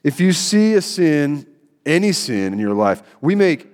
If 0.03 0.21
you 0.21 0.33
see 0.33 0.75
a 0.75 0.83
sin, 0.83 1.47
any 1.87 2.13
sin 2.13 2.53
in 2.53 2.59
your 2.59 2.75
life, 2.75 3.03
we 3.21 3.35
make 3.35 3.69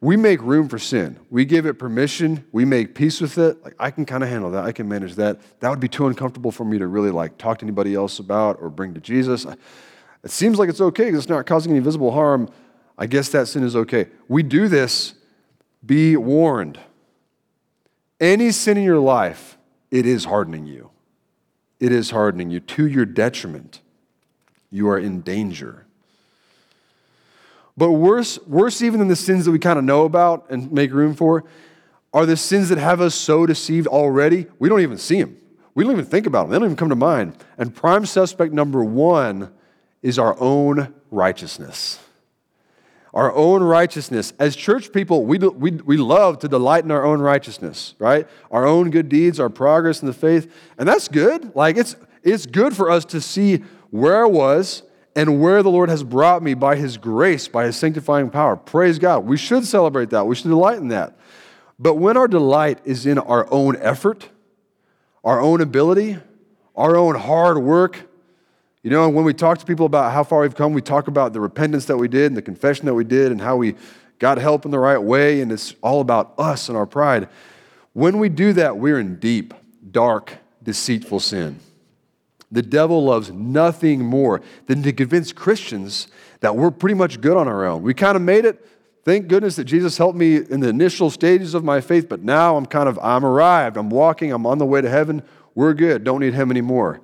we 0.00 0.16
make 0.16 0.42
room 0.42 0.68
for 0.68 0.78
sin. 0.78 1.18
We 1.30 1.46
give 1.46 1.64
it 1.64 1.74
permission. 1.74 2.44
We 2.52 2.66
make 2.66 2.94
peace 2.94 3.20
with 3.20 3.38
it. 3.38 3.64
Like, 3.64 3.74
I 3.78 3.90
can 3.90 4.04
kind 4.04 4.22
of 4.22 4.28
handle 4.28 4.50
that. 4.50 4.64
I 4.64 4.72
can 4.72 4.86
manage 4.88 5.14
that. 5.14 5.40
That 5.60 5.70
would 5.70 5.80
be 5.80 5.88
too 5.88 6.06
uncomfortable 6.06 6.52
for 6.52 6.64
me 6.64 6.78
to 6.78 6.86
really 6.86 7.10
like 7.10 7.38
talk 7.38 7.58
to 7.58 7.64
anybody 7.64 7.94
else 7.94 8.18
about 8.18 8.58
or 8.60 8.68
bring 8.68 8.92
to 8.94 9.00
Jesus. 9.00 9.46
It 10.26 10.32
seems 10.32 10.58
like 10.58 10.68
it's 10.68 10.80
okay 10.80 11.04
because 11.04 11.20
it's 11.20 11.28
not 11.28 11.46
causing 11.46 11.70
any 11.70 11.78
visible 11.78 12.10
harm. 12.10 12.48
I 12.98 13.06
guess 13.06 13.28
that 13.28 13.46
sin 13.46 13.62
is 13.62 13.76
okay. 13.76 14.08
We 14.26 14.42
do 14.42 14.66
this. 14.66 15.14
Be 15.86 16.16
warned. 16.16 16.80
Any 18.18 18.50
sin 18.50 18.76
in 18.76 18.82
your 18.82 18.98
life, 18.98 19.56
it 19.92 20.04
is 20.04 20.24
hardening 20.24 20.66
you. 20.66 20.90
It 21.78 21.92
is 21.92 22.10
hardening 22.10 22.50
you 22.50 22.58
to 22.58 22.88
your 22.88 23.04
detriment. 23.04 23.82
You 24.68 24.88
are 24.88 24.98
in 24.98 25.20
danger. 25.20 25.86
But 27.76 27.92
worse, 27.92 28.40
worse 28.48 28.82
even 28.82 28.98
than 28.98 29.06
the 29.06 29.14
sins 29.14 29.44
that 29.44 29.52
we 29.52 29.60
kind 29.60 29.78
of 29.78 29.84
know 29.84 30.06
about 30.06 30.46
and 30.50 30.72
make 30.72 30.92
room 30.92 31.14
for 31.14 31.44
are 32.12 32.26
the 32.26 32.36
sins 32.36 32.68
that 32.70 32.78
have 32.78 33.00
us 33.00 33.14
so 33.14 33.46
deceived 33.46 33.86
already, 33.86 34.46
we 34.58 34.68
don't 34.68 34.80
even 34.80 34.98
see 34.98 35.22
them. 35.22 35.36
We 35.76 35.84
don't 35.84 35.92
even 35.92 36.04
think 36.04 36.26
about 36.26 36.48
them. 36.48 36.50
They 36.50 36.58
don't 36.58 36.66
even 36.66 36.76
come 36.76 36.88
to 36.88 36.96
mind. 36.96 37.36
And 37.58 37.72
prime 37.72 38.06
suspect 38.06 38.52
number 38.52 38.82
one 38.82 39.52
is 40.06 40.20
our 40.20 40.36
own 40.38 40.94
righteousness. 41.10 41.98
Our 43.12 43.34
own 43.34 43.60
righteousness. 43.60 44.32
As 44.38 44.54
church 44.54 44.92
people, 44.92 45.24
we, 45.24 45.36
we, 45.38 45.72
we 45.72 45.96
love 45.96 46.38
to 46.40 46.48
delight 46.48 46.84
in 46.84 46.92
our 46.92 47.04
own 47.04 47.20
righteousness, 47.20 47.96
right? 47.98 48.28
Our 48.52 48.64
own 48.64 48.90
good 48.90 49.08
deeds, 49.08 49.40
our 49.40 49.48
progress 49.48 50.02
in 50.02 50.06
the 50.06 50.12
faith. 50.12 50.48
And 50.78 50.88
that's 50.88 51.08
good. 51.08 51.56
Like, 51.56 51.76
it's, 51.76 51.96
it's 52.22 52.46
good 52.46 52.76
for 52.76 52.88
us 52.88 53.04
to 53.06 53.20
see 53.20 53.64
where 53.90 54.22
I 54.22 54.28
was 54.28 54.84
and 55.16 55.40
where 55.40 55.64
the 55.64 55.72
Lord 55.72 55.88
has 55.88 56.04
brought 56.04 56.40
me 56.40 56.54
by 56.54 56.76
His 56.76 56.98
grace, 56.98 57.48
by 57.48 57.64
His 57.64 57.76
sanctifying 57.76 58.30
power. 58.30 58.54
Praise 58.54 59.00
God. 59.00 59.24
We 59.24 59.36
should 59.36 59.66
celebrate 59.66 60.10
that. 60.10 60.24
We 60.24 60.36
should 60.36 60.50
delight 60.50 60.78
in 60.78 60.86
that. 60.88 61.18
But 61.80 61.94
when 61.94 62.16
our 62.16 62.28
delight 62.28 62.78
is 62.84 63.06
in 63.06 63.18
our 63.18 63.52
own 63.52 63.74
effort, 63.80 64.28
our 65.24 65.40
own 65.40 65.60
ability, 65.60 66.18
our 66.76 66.96
own 66.96 67.16
hard 67.16 67.58
work, 67.58 68.08
you 68.86 68.92
know, 68.92 69.08
when 69.08 69.24
we 69.24 69.34
talk 69.34 69.58
to 69.58 69.66
people 69.66 69.84
about 69.84 70.12
how 70.12 70.22
far 70.22 70.42
we've 70.42 70.54
come, 70.54 70.72
we 70.72 70.80
talk 70.80 71.08
about 71.08 71.32
the 71.32 71.40
repentance 71.40 71.86
that 71.86 71.96
we 71.96 72.06
did 72.06 72.26
and 72.26 72.36
the 72.36 72.40
confession 72.40 72.86
that 72.86 72.94
we 72.94 73.02
did 73.02 73.32
and 73.32 73.40
how 73.40 73.56
we 73.56 73.74
got 74.20 74.38
help 74.38 74.64
in 74.64 74.70
the 74.70 74.78
right 74.78 75.02
way, 75.02 75.40
and 75.40 75.50
it's 75.50 75.74
all 75.82 76.00
about 76.00 76.34
us 76.38 76.68
and 76.68 76.78
our 76.78 76.86
pride. 76.86 77.28
When 77.94 78.20
we 78.20 78.28
do 78.28 78.52
that, 78.52 78.76
we're 78.76 79.00
in 79.00 79.16
deep, 79.16 79.54
dark, 79.90 80.34
deceitful 80.62 81.18
sin. 81.18 81.58
The 82.52 82.62
devil 82.62 83.02
loves 83.02 83.32
nothing 83.32 84.04
more 84.04 84.40
than 84.68 84.84
to 84.84 84.92
convince 84.92 85.32
Christians 85.32 86.06
that 86.38 86.54
we're 86.54 86.70
pretty 86.70 86.94
much 86.94 87.20
good 87.20 87.36
on 87.36 87.48
our 87.48 87.66
own. 87.66 87.82
We 87.82 87.92
kind 87.92 88.14
of 88.14 88.22
made 88.22 88.44
it. 88.44 88.64
Thank 89.04 89.26
goodness 89.26 89.56
that 89.56 89.64
Jesus 89.64 89.98
helped 89.98 90.16
me 90.16 90.36
in 90.36 90.60
the 90.60 90.68
initial 90.68 91.10
stages 91.10 91.54
of 91.54 91.64
my 91.64 91.80
faith, 91.80 92.08
but 92.08 92.22
now 92.22 92.56
I'm 92.56 92.66
kind 92.66 92.88
of, 92.88 93.00
I'm 93.02 93.24
arrived. 93.24 93.78
I'm 93.78 93.90
walking. 93.90 94.30
I'm 94.30 94.46
on 94.46 94.58
the 94.58 94.64
way 94.64 94.80
to 94.80 94.88
heaven. 94.88 95.24
We're 95.56 95.74
good. 95.74 96.04
Don't 96.04 96.20
need 96.20 96.34
him 96.34 96.52
anymore. 96.52 97.00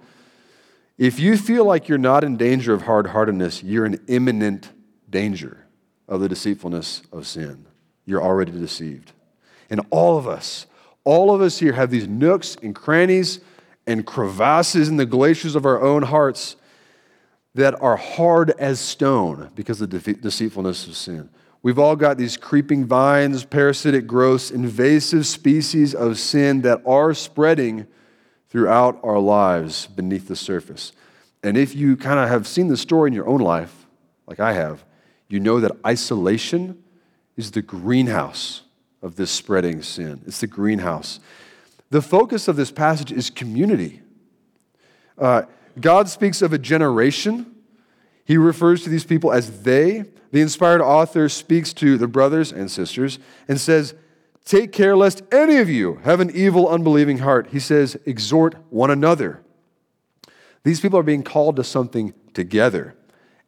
If 0.98 1.18
you 1.18 1.36
feel 1.36 1.64
like 1.64 1.88
you're 1.88 1.98
not 1.98 2.24
in 2.24 2.36
danger 2.36 2.74
of 2.74 2.82
hard 2.82 3.08
heartedness, 3.08 3.62
you're 3.62 3.86
in 3.86 4.00
imminent 4.08 4.70
danger 5.08 5.66
of 6.08 6.20
the 6.20 6.28
deceitfulness 6.28 7.02
of 7.12 7.26
sin. 7.26 7.66
You're 8.04 8.22
already 8.22 8.52
deceived. 8.52 9.12
And 9.70 9.80
all 9.90 10.18
of 10.18 10.28
us, 10.28 10.66
all 11.04 11.34
of 11.34 11.40
us 11.40 11.58
here 11.58 11.72
have 11.72 11.90
these 11.90 12.06
nooks 12.06 12.56
and 12.62 12.74
crannies 12.74 13.40
and 13.86 14.06
crevasses 14.06 14.88
in 14.88 14.96
the 14.96 15.06
glaciers 15.06 15.56
of 15.56 15.66
our 15.66 15.80
own 15.80 16.02
hearts 16.02 16.56
that 17.54 17.80
are 17.82 17.96
hard 17.96 18.50
as 18.50 18.80
stone 18.80 19.50
because 19.54 19.80
of 19.80 19.90
the 19.90 19.98
deceitfulness 19.98 20.86
of 20.86 20.96
sin. 20.96 21.28
We've 21.62 21.78
all 21.78 21.96
got 21.96 22.18
these 22.18 22.36
creeping 22.36 22.86
vines, 22.86 23.44
parasitic 23.44 24.06
growths, 24.06 24.50
invasive 24.50 25.26
species 25.26 25.94
of 25.94 26.18
sin 26.18 26.62
that 26.62 26.82
are 26.84 27.14
spreading 27.14 27.86
throughout 28.52 29.00
our 29.02 29.18
lives 29.18 29.86
beneath 29.86 30.28
the 30.28 30.36
surface. 30.36 30.92
And 31.42 31.56
if 31.56 31.74
you 31.74 31.96
kind 31.96 32.20
of 32.20 32.28
have 32.28 32.46
seen 32.46 32.68
the 32.68 32.76
story 32.76 33.08
in 33.08 33.14
your 33.14 33.26
own 33.26 33.40
life, 33.40 33.86
like 34.26 34.40
I 34.40 34.52
have, 34.52 34.84
you 35.26 35.40
know 35.40 35.58
that 35.60 35.72
isolation 35.86 36.84
is 37.34 37.52
the 37.52 37.62
greenhouse 37.62 38.60
of 39.00 39.16
this 39.16 39.30
spreading 39.30 39.80
sin. 39.80 40.20
It's 40.26 40.42
the 40.42 40.46
greenhouse. 40.46 41.18
The 41.88 42.02
focus 42.02 42.46
of 42.46 42.56
this 42.56 42.70
passage 42.70 43.10
is 43.10 43.30
community. 43.30 44.02
Uh, 45.16 45.44
God 45.80 46.10
speaks 46.10 46.42
of 46.42 46.52
a 46.52 46.58
generation. 46.58 47.54
He 48.26 48.36
refers 48.36 48.84
to 48.84 48.90
these 48.90 49.04
people 49.04 49.32
as 49.32 49.62
they. 49.62 50.04
The 50.30 50.42
inspired 50.42 50.82
author 50.82 51.30
speaks 51.30 51.72
to 51.74 51.96
the 51.96 52.06
brothers 52.06 52.52
and 52.52 52.70
sisters 52.70 53.18
and 53.48 53.58
says, 53.58 53.94
Take 54.44 54.72
care 54.72 54.96
lest 54.96 55.22
any 55.32 55.58
of 55.58 55.70
you 55.70 56.00
have 56.04 56.20
an 56.20 56.30
evil, 56.34 56.68
unbelieving 56.68 57.18
heart. 57.18 57.48
He 57.52 57.60
says, 57.60 57.96
Exhort 58.06 58.56
one 58.70 58.90
another. 58.90 59.40
These 60.64 60.80
people 60.80 60.98
are 60.98 61.04
being 61.04 61.22
called 61.22 61.56
to 61.56 61.64
something 61.64 62.12
together, 62.34 62.94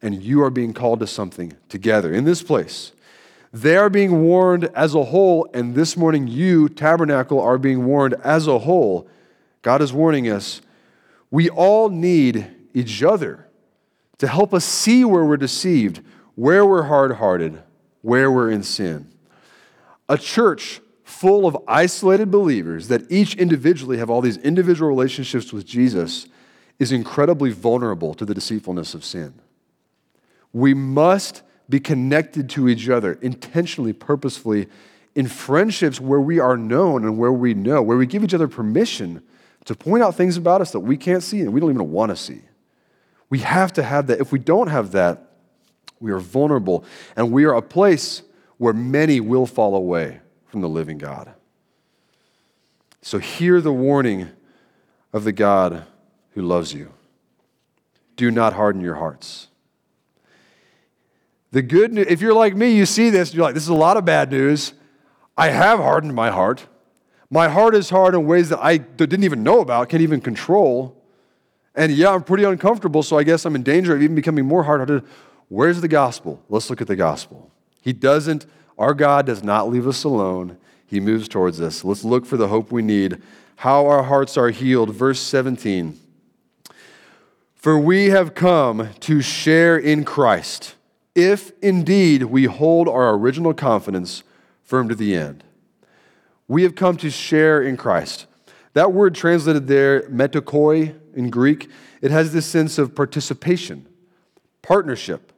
and 0.02 0.22
you 0.22 0.42
are 0.42 0.50
being 0.50 0.72
called 0.72 1.00
to 1.00 1.06
something 1.06 1.54
together 1.68 2.12
in 2.12 2.24
this 2.24 2.42
place. 2.42 2.92
They 3.52 3.76
are 3.76 3.90
being 3.90 4.22
warned 4.22 4.64
as 4.74 4.94
a 4.94 5.04
whole, 5.04 5.48
and 5.54 5.74
this 5.74 5.96
morning 5.96 6.26
you, 6.26 6.68
Tabernacle, 6.68 7.40
are 7.40 7.58
being 7.58 7.84
warned 7.84 8.14
as 8.24 8.46
a 8.48 8.60
whole. 8.60 9.08
God 9.62 9.80
is 9.80 9.92
warning 9.92 10.28
us. 10.28 10.60
We 11.30 11.48
all 11.48 11.88
need 11.88 12.50
each 12.72 13.02
other 13.02 13.48
to 14.18 14.26
help 14.26 14.52
us 14.52 14.64
see 14.64 15.04
where 15.04 15.24
we're 15.24 15.36
deceived, 15.36 16.00
where 16.34 16.66
we're 16.66 16.84
hard 16.84 17.12
hearted, 17.12 17.62
where 18.02 18.30
we're 18.30 18.50
in 18.50 18.62
sin. 18.62 19.10
A 20.08 20.18
church 20.18 20.80
full 21.04 21.46
of 21.46 21.56
isolated 21.68 22.30
believers 22.30 22.88
that 22.88 23.10
each 23.12 23.36
individually 23.36 23.98
have 23.98 24.10
all 24.10 24.22
these 24.22 24.38
individual 24.38 24.88
relationships 24.88 25.52
with 25.52 25.66
Jesus 25.66 26.26
is 26.78 26.90
incredibly 26.90 27.50
vulnerable 27.50 28.14
to 28.14 28.24
the 28.24 28.34
deceitfulness 28.34 28.94
of 28.94 29.04
sin. 29.04 29.34
We 30.52 30.72
must 30.72 31.42
be 31.68 31.78
connected 31.78 32.48
to 32.50 32.68
each 32.68 32.88
other 32.88 33.14
intentionally, 33.20 33.92
purposefully, 33.92 34.66
in 35.14 35.28
friendships 35.28 36.00
where 36.00 36.20
we 36.20 36.40
are 36.40 36.56
known 36.56 37.04
and 37.04 37.18
where 37.18 37.32
we 37.32 37.54
know, 37.54 37.82
where 37.82 37.96
we 37.96 38.06
give 38.06 38.24
each 38.24 38.34
other 38.34 38.48
permission 38.48 39.22
to 39.66 39.74
point 39.74 40.02
out 40.02 40.14
things 40.14 40.36
about 40.36 40.60
us 40.60 40.72
that 40.72 40.80
we 40.80 40.96
can't 40.96 41.22
see 41.22 41.40
and 41.40 41.52
we 41.52 41.60
don't 41.60 41.70
even 41.70 41.92
want 41.92 42.10
to 42.10 42.16
see. 42.16 42.40
We 43.30 43.38
have 43.40 43.72
to 43.74 43.82
have 43.82 44.06
that. 44.08 44.20
If 44.20 44.32
we 44.32 44.38
don't 44.38 44.68
have 44.68 44.92
that, 44.92 45.30
we 46.00 46.12
are 46.12 46.18
vulnerable 46.18 46.84
and 47.14 47.30
we 47.30 47.44
are 47.44 47.54
a 47.54 47.62
place 47.62 48.22
where 48.58 48.72
many 48.72 49.20
will 49.20 49.46
fall 49.46 49.74
away 49.74 50.20
from 50.54 50.60
the 50.60 50.68
living 50.68 50.98
God. 50.98 51.34
So 53.02 53.18
hear 53.18 53.60
the 53.60 53.72
warning 53.72 54.28
of 55.12 55.24
the 55.24 55.32
God 55.32 55.84
who 56.34 56.42
loves 56.42 56.72
you. 56.72 56.92
Do 58.14 58.30
not 58.30 58.52
harden 58.52 58.80
your 58.80 58.94
hearts. 58.94 59.48
The 61.50 61.60
good 61.60 61.92
news, 61.92 62.06
if 62.08 62.20
you're 62.20 62.34
like 62.34 62.54
me, 62.54 62.70
you 62.70 62.86
see 62.86 63.10
this, 63.10 63.34
you're 63.34 63.42
like, 63.42 63.54
this 63.54 63.64
is 63.64 63.68
a 63.68 63.74
lot 63.74 63.96
of 63.96 64.04
bad 64.04 64.30
news. 64.30 64.74
I 65.36 65.48
have 65.48 65.80
hardened 65.80 66.14
my 66.14 66.30
heart. 66.30 66.68
My 67.30 67.48
heart 67.48 67.74
is 67.74 67.90
hard 67.90 68.14
in 68.14 68.24
ways 68.24 68.48
that 68.50 68.60
I 68.62 68.76
didn't 68.76 69.24
even 69.24 69.42
know 69.42 69.58
about, 69.58 69.88
can't 69.88 70.04
even 70.04 70.20
control. 70.20 71.02
And 71.74 71.90
yeah, 71.90 72.10
I'm 72.10 72.22
pretty 72.22 72.44
uncomfortable, 72.44 73.02
so 73.02 73.18
I 73.18 73.24
guess 73.24 73.44
I'm 73.44 73.56
in 73.56 73.64
danger 73.64 73.96
of 73.96 74.02
even 74.04 74.14
becoming 74.14 74.46
more 74.46 74.62
hard 74.62 74.78
hearted. 74.78 75.02
Where's 75.48 75.80
the 75.80 75.88
gospel? 75.88 76.40
Let's 76.48 76.70
look 76.70 76.80
at 76.80 76.86
the 76.86 76.94
gospel. 76.94 77.50
He 77.80 77.92
doesn't, 77.92 78.46
our 78.78 78.94
God 78.94 79.26
does 79.26 79.42
not 79.42 79.68
leave 79.68 79.86
us 79.86 80.04
alone. 80.04 80.58
He 80.86 81.00
moves 81.00 81.28
towards 81.28 81.60
us. 81.60 81.84
Let's 81.84 82.04
look 82.04 82.26
for 82.26 82.36
the 82.36 82.48
hope 82.48 82.70
we 82.70 82.82
need. 82.82 83.22
How 83.56 83.86
our 83.86 84.04
hearts 84.04 84.36
are 84.36 84.50
healed. 84.50 84.90
Verse 84.90 85.20
17. 85.20 85.98
For 87.54 87.78
we 87.78 88.10
have 88.10 88.34
come 88.34 88.90
to 89.00 89.22
share 89.22 89.76
in 89.78 90.04
Christ 90.04 90.74
if 91.14 91.52
indeed 91.62 92.24
we 92.24 92.44
hold 92.44 92.88
our 92.88 93.14
original 93.14 93.54
confidence 93.54 94.22
firm 94.62 94.88
to 94.88 94.94
the 94.94 95.14
end. 95.14 95.44
We 96.48 96.62
have 96.64 96.74
come 96.74 96.96
to 96.98 97.10
share 97.10 97.62
in 97.62 97.76
Christ. 97.76 98.26
That 98.74 98.92
word 98.92 99.14
translated 99.14 99.66
there, 99.68 100.02
metokoi 100.02 100.94
in 101.14 101.30
Greek, 101.30 101.70
it 102.02 102.10
has 102.10 102.32
this 102.32 102.44
sense 102.44 102.76
of 102.76 102.94
participation, 102.94 103.86
partnership, 104.60 105.32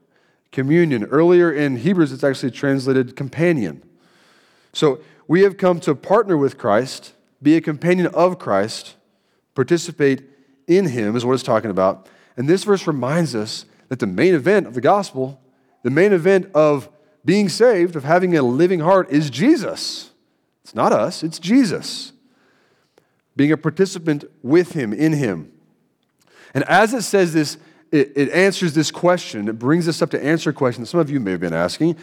communion. 0.56 1.04
Earlier 1.04 1.52
in 1.52 1.76
Hebrews, 1.76 2.12
it's 2.12 2.24
actually 2.24 2.50
translated 2.50 3.14
companion. 3.14 3.82
So 4.72 5.00
we 5.28 5.42
have 5.42 5.58
come 5.58 5.80
to 5.80 5.94
partner 5.94 6.34
with 6.34 6.56
Christ, 6.56 7.12
be 7.42 7.56
a 7.56 7.60
companion 7.60 8.06
of 8.06 8.38
Christ, 8.38 8.94
participate 9.54 10.22
in 10.66 10.86
Him, 10.86 11.14
is 11.14 11.26
what 11.26 11.34
it's 11.34 11.42
talking 11.42 11.70
about. 11.70 12.08
And 12.38 12.48
this 12.48 12.64
verse 12.64 12.86
reminds 12.86 13.34
us 13.34 13.66
that 13.88 13.98
the 13.98 14.06
main 14.06 14.34
event 14.34 14.66
of 14.66 14.72
the 14.72 14.80
gospel, 14.80 15.38
the 15.82 15.90
main 15.90 16.14
event 16.14 16.50
of 16.54 16.88
being 17.22 17.50
saved, 17.50 17.94
of 17.94 18.04
having 18.04 18.34
a 18.34 18.42
living 18.42 18.80
heart, 18.80 19.10
is 19.10 19.28
Jesus. 19.28 20.10
It's 20.64 20.74
not 20.74 20.90
us, 20.90 21.22
it's 21.22 21.38
Jesus. 21.38 22.14
Being 23.36 23.52
a 23.52 23.58
participant 23.58 24.24
with 24.42 24.72
Him, 24.72 24.94
in 24.94 25.12
Him. 25.12 25.52
And 26.54 26.64
as 26.64 26.94
it 26.94 27.02
says 27.02 27.34
this, 27.34 27.58
it, 27.96 28.12
it 28.14 28.30
answers 28.30 28.74
this 28.74 28.90
question. 28.90 29.48
It 29.48 29.58
brings 29.58 29.88
us 29.88 30.02
up 30.02 30.10
to 30.10 30.22
answer 30.22 30.50
a 30.50 30.52
question 30.52 30.82
that 30.82 30.88
some 30.88 31.00
of 31.00 31.10
you 31.10 31.20
may 31.20 31.32
have 31.32 31.40
been 31.40 31.54
asking. 31.54 31.96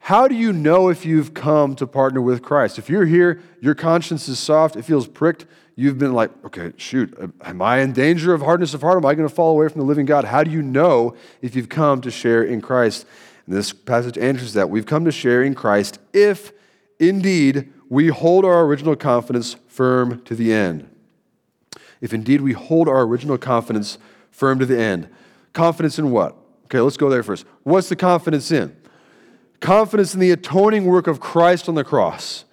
How 0.00 0.28
do 0.28 0.34
you 0.34 0.52
know 0.52 0.88
if 0.88 1.04
you've 1.04 1.34
come 1.34 1.74
to 1.76 1.86
partner 1.86 2.20
with 2.20 2.42
Christ? 2.42 2.78
If 2.78 2.88
you're 2.88 3.06
here, 3.06 3.42
your 3.60 3.74
conscience 3.74 4.28
is 4.28 4.38
soft, 4.38 4.76
it 4.76 4.82
feels 4.82 5.08
pricked, 5.08 5.46
you've 5.74 5.98
been 5.98 6.12
like, 6.12 6.30
okay, 6.44 6.72
shoot, 6.76 7.12
am 7.42 7.60
I 7.60 7.80
in 7.80 7.92
danger 7.92 8.32
of 8.32 8.40
hardness 8.40 8.72
of 8.74 8.82
heart? 8.82 8.96
Am 8.96 9.04
I 9.04 9.14
going 9.14 9.28
to 9.28 9.34
fall 9.34 9.50
away 9.50 9.68
from 9.68 9.80
the 9.80 9.86
living 9.86 10.06
God? 10.06 10.24
How 10.24 10.44
do 10.44 10.50
you 10.50 10.62
know 10.62 11.16
if 11.42 11.56
you've 11.56 11.68
come 11.68 12.00
to 12.02 12.10
share 12.10 12.42
in 12.42 12.60
Christ? 12.60 13.06
And 13.46 13.54
this 13.54 13.72
passage 13.72 14.18
answers 14.18 14.52
that. 14.54 14.70
We've 14.70 14.86
come 14.86 15.04
to 15.04 15.12
share 15.12 15.42
in 15.42 15.54
Christ 15.54 15.98
if 16.12 16.52
indeed 16.98 17.72
we 17.88 18.08
hold 18.08 18.44
our 18.44 18.64
original 18.64 18.96
confidence 18.96 19.56
firm 19.68 20.22
to 20.22 20.34
the 20.34 20.52
end. 20.52 20.88
If 22.00 22.12
indeed 22.12 22.40
we 22.40 22.52
hold 22.52 22.88
our 22.88 23.02
original 23.02 23.38
confidence 23.38 23.98
firm 24.30 24.58
to 24.58 24.66
the 24.66 24.78
end. 24.78 25.08
Confidence 25.56 25.98
in 25.98 26.10
what? 26.10 26.36
Okay, 26.66 26.80
let's 26.80 26.98
go 26.98 27.08
there 27.08 27.22
first. 27.22 27.46
What's 27.62 27.88
the 27.88 27.96
confidence 27.96 28.50
in? 28.52 28.76
Confidence 29.60 30.12
in 30.12 30.20
the 30.20 30.30
atoning 30.30 30.84
work 30.84 31.06
of 31.06 31.18
Christ 31.18 31.68
on 31.68 31.74
the 31.74 31.84
cross 31.84 32.44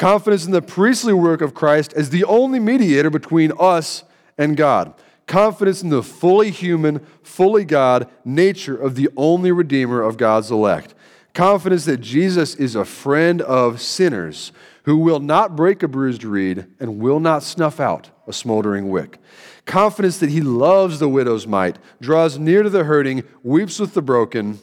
confidence 0.00 0.46
in 0.46 0.50
the 0.50 0.62
priestly 0.62 1.12
work 1.12 1.42
of 1.42 1.52
Christ 1.52 1.92
as 1.92 2.08
the 2.08 2.24
only 2.24 2.58
mediator 2.58 3.10
between 3.10 3.52
us 3.60 4.02
and 4.38 4.56
God, 4.56 4.94
confidence 5.26 5.82
in 5.82 5.90
the 5.90 6.02
fully 6.02 6.50
human, 6.50 7.06
fully 7.22 7.66
God 7.66 8.08
nature 8.24 8.74
of 8.74 8.94
the 8.94 9.10
only 9.14 9.52
Redeemer 9.52 10.00
of 10.00 10.16
God's 10.16 10.50
elect, 10.50 10.94
confidence 11.40 11.86
that 11.86 12.02
Jesus 12.02 12.54
is 12.54 12.74
a 12.74 12.84
friend 12.84 13.40
of 13.40 13.80
sinners 13.80 14.52
who 14.82 14.98
will 14.98 15.20
not 15.20 15.56
break 15.56 15.82
a 15.82 15.88
bruised 15.88 16.22
reed 16.22 16.66
and 16.78 16.98
will 16.98 17.18
not 17.18 17.42
snuff 17.42 17.80
out 17.80 18.10
a 18.26 18.32
smoldering 18.32 18.90
wick. 18.90 19.18
Confidence 19.64 20.18
that 20.18 20.28
he 20.28 20.42
loves 20.42 20.98
the 20.98 21.08
widow's 21.08 21.46
mite, 21.46 21.78
draws 21.98 22.38
near 22.38 22.62
to 22.62 22.68
the 22.68 22.84
hurting, 22.84 23.24
weeps 23.42 23.78
with 23.78 23.94
the 23.94 24.02
broken, 24.02 24.58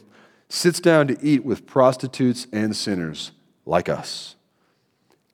sits 0.48 0.78
down 0.78 1.08
to 1.08 1.18
eat 1.20 1.44
with 1.44 1.66
prostitutes 1.66 2.46
and 2.52 2.76
sinners 2.76 3.32
like 3.66 3.88
us 3.88 4.36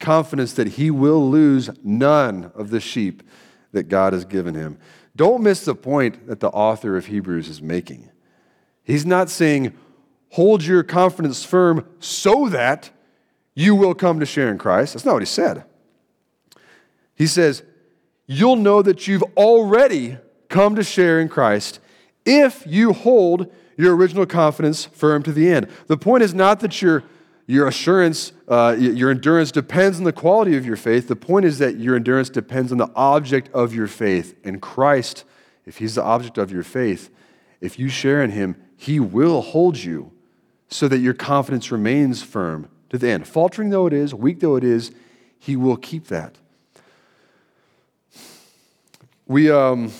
confidence 0.01 0.53
that 0.53 0.69
he 0.69 0.91
will 0.91 1.31
lose 1.31 1.71
none 1.83 2.51
of 2.55 2.71
the 2.71 2.81
sheep 2.81 3.23
that 3.73 3.85
God 3.85 4.13
has 4.13 4.25
given 4.25 4.55
him. 4.55 4.79
Don't 5.17 5.43
miss 5.43 5.65
the 5.65 5.75
point 5.75 6.27
that 6.27 6.41
the 6.41 6.51
author 6.51 6.97
of 6.97 7.07
Hebrews 7.07 7.49
is 7.49 7.63
making. 7.63 8.11
He's 8.83 9.07
not 9.07 9.31
saying, 9.31 9.73
hold 10.35 10.65
your 10.65 10.83
confidence 10.83 11.45
firm 11.45 11.87
so 12.01 12.49
that 12.49 12.91
you 13.55 13.73
will 13.73 13.95
come 13.95 14.19
to 14.19 14.27
share 14.27 14.51
in 14.51 14.59
Christ. 14.59 14.93
That's 14.93 15.05
not 15.05 15.13
what 15.13 15.23
he 15.23 15.27
said. 15.27 15.63
He 17.15 17.29
says, 17.29 17.63
you'll 18.27 18.57
know 18.57 18.83
that 18.83 19.07
you've 19.07 19.23
already 19.37 20.19
come 20.49 20.75
to 20.75 20.83
share 20.83 21.21
in 21.21 21.29
Christ 21.29 21.79
if 22.27 22.67
you 22.67 22.93
hold 22.93 23.49
your 23.77 23.95
original 23.95 24.27
confidence 24.27 24.87
firm 24.87 25.23
to 25.23 25.33
the 25.33 25.49
end. 25.49 25.69
The 25.87 25.97
point 25.97 26.25
is 26.25 26.35
not 26.35 26.59
that 26.61 26.83
you're 26.83 27.05
your 27.47 27.69
assurance, 27.69 28.33
uh, 28.49 28.75
your 28.77 29.11
endurance 29.11 29.53
depends 29.53 29.99
on 29.99 30.05
the 30.05 30.13
quality 30.13 30.57
of 30.57 30.67
your 30.67 30.77
faith. 30.77 31.07
The 31.07 31.15
point 31.15 31.45
is 31.45 31.59
that 31.59 31.77
your 31.77 31.95
endurance 31.95 32.31
depends 32.31 32.73
on 32.73 32.79
the 32.79 32.91
object 32.97 33.53
of 33.53 33.75
your 33.75 33.87
faith. 33.87 34.35
And 34.43 34.63
Christ, 34.63 35.25
if 35.67 35.77
He's 35.77 35.95
the 35.95 36.03
object 36.03 36.39
of 36.39 36.51
your 36.51 36.63
faith, 36.63 37.11
if 37.61 37.79
you 37.79 37.89
share 37.89 38.25
in 38.25 38.31
Him, 38.31 38.57
He 38.77 38.99
will 38.99 39.43
hold 39.43 39.77
you 39.77 40.11
so 40.69 40.89
that 40.89 40.99
your 40.99 41.15
confidence 41.15 41.71
remains 41.71 42.23
firm 42.23 42.69
to 42.91 42.99
the 42.99 43.09
end. 43.09 43.27
Faltering 43.27 43.71
though 43.71 43.87
it 43.87 43.93
is, 43.93 44.15
weak 44.15 44.41
though 44.41 44.57
it 44.57 44.65
is, 44.65 44.93
He 45.39 45.57
will 45.57 45.77
keep 45.77 46.09
that. 46.09 46.37
We, 49.27 49.51
um, 49.51 49.93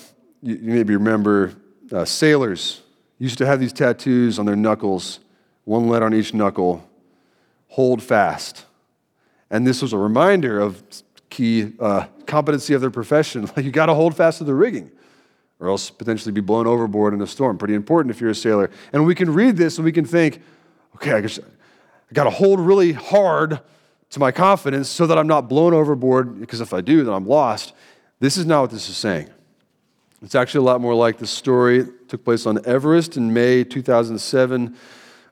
you, 0.43 0.57
you 0.57 0.73
maybe 0.73 0.95
remember 0.95 1.55
uh, 1.93 2.05
sailors 2.05 2.83
used 3.19 3.39
to 3.39 3.47
have 3.47 3.61
these 3.61 3.73
tattoos 3.73 4.39
on 4.39 4.47
their 4.47 4.57
knuckles, 4.57 5.21
one 5.65 5.89
letter 5.89 6.07
on 6.07 6.15
each 6.15 6.35
knuckle 6.35 6.89
hold 7.75 8.01
fast. 8.01 8.67
And 9.51 9.67
this 9.67 9.83
was 9.83 9.93
a 9.93 9.99
reminder 9.99 10.61
of 10.61 10.81
key 11.29 11.73
uh, 11.81 12.07
competency 12.25 12.73
of 12.73 12.81
their 12.81 12.91
profession. 12.91 13.51
you 13.57 13.73
got 13.73 13.87
to 13.87 13.95
hold 13.95 14.17
fast 14.17 14.39
to 14.39 14.45
the 14.45 14.55
rigging, 14.55 14.93
or 15.61 15.69
else 15.69 15.91
potentially 15.91 16.33
be 16.33 16.41
blown 16.41 16.67
overboard 16.67 17.15
in 17.15 17.21
a 17.23 17.27
storm. 17.27 17.59
Pretty 17.59 17.75
important 17.75 18.15
if 18.15 18.21
you're 18.21 18.31
a 18.31 18.35
sailor. 18.35 18.71
And 18.93 19.07
we 19.07 19.15
can 19.15 19.33
read 19.33 19.57
this 19.57 19.79
and 19.79 19.85
we 19.85 19.93
can 19.93 20.05
think, 20.05 20.43
okay, 20.97 21.13
I, 21.13 21.19
I 21.19 21.29
got 22.13 22.25
to 22.25 22.31
hold 22.31 22.61
really 22.61 22.93
hard 22.93 23.61
to 24.11 24.21
my 24.21 24.31
confidence 24.31 24.89
so 24.89 25.07
that 25.07 25.19
I'm 25.19 25.27
not 25.27 25.49
blown 25.49 25.75
overboard, 25.75 26.41
because 26.41 26.61
if 26.61 26.73
I 26.73 26.81
do, 26.81 27.03
then 27.05 27.13
I'm 27.13 27.27
lost. 27.27 27.73
This 28.21 28.37
is 28.37 28.47
not 28.47 28.63
what 28.63 28.71
this 28.71 28.89
is 28.89 28.97
saying. 28.97 29.29
It's 30.23 30.35
actually 30.35 30.61
a 30.67 30.71
lot 30.71 30.81
more 30.81 30.95
like 30.95 31.19
the 31.19 31.27
story 31.27 31.83
that 31.83 32.09
took 32.09 32.25
place 32.25 32.47
on 32.47 32.65
Everest 32.65 33.17
in 33.17 33.33
May 33.33 33.65
2007. 33.65 34.77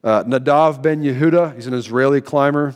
Uh, 0.05 0.25
Nadav 0.25 0.83
ben 0.83 1.03
Yehuda, 1.03 1.55
he's 1.55 1.67
an 1.67 1.75
Israeli 1.75 2.21
climber. 2.21 2.75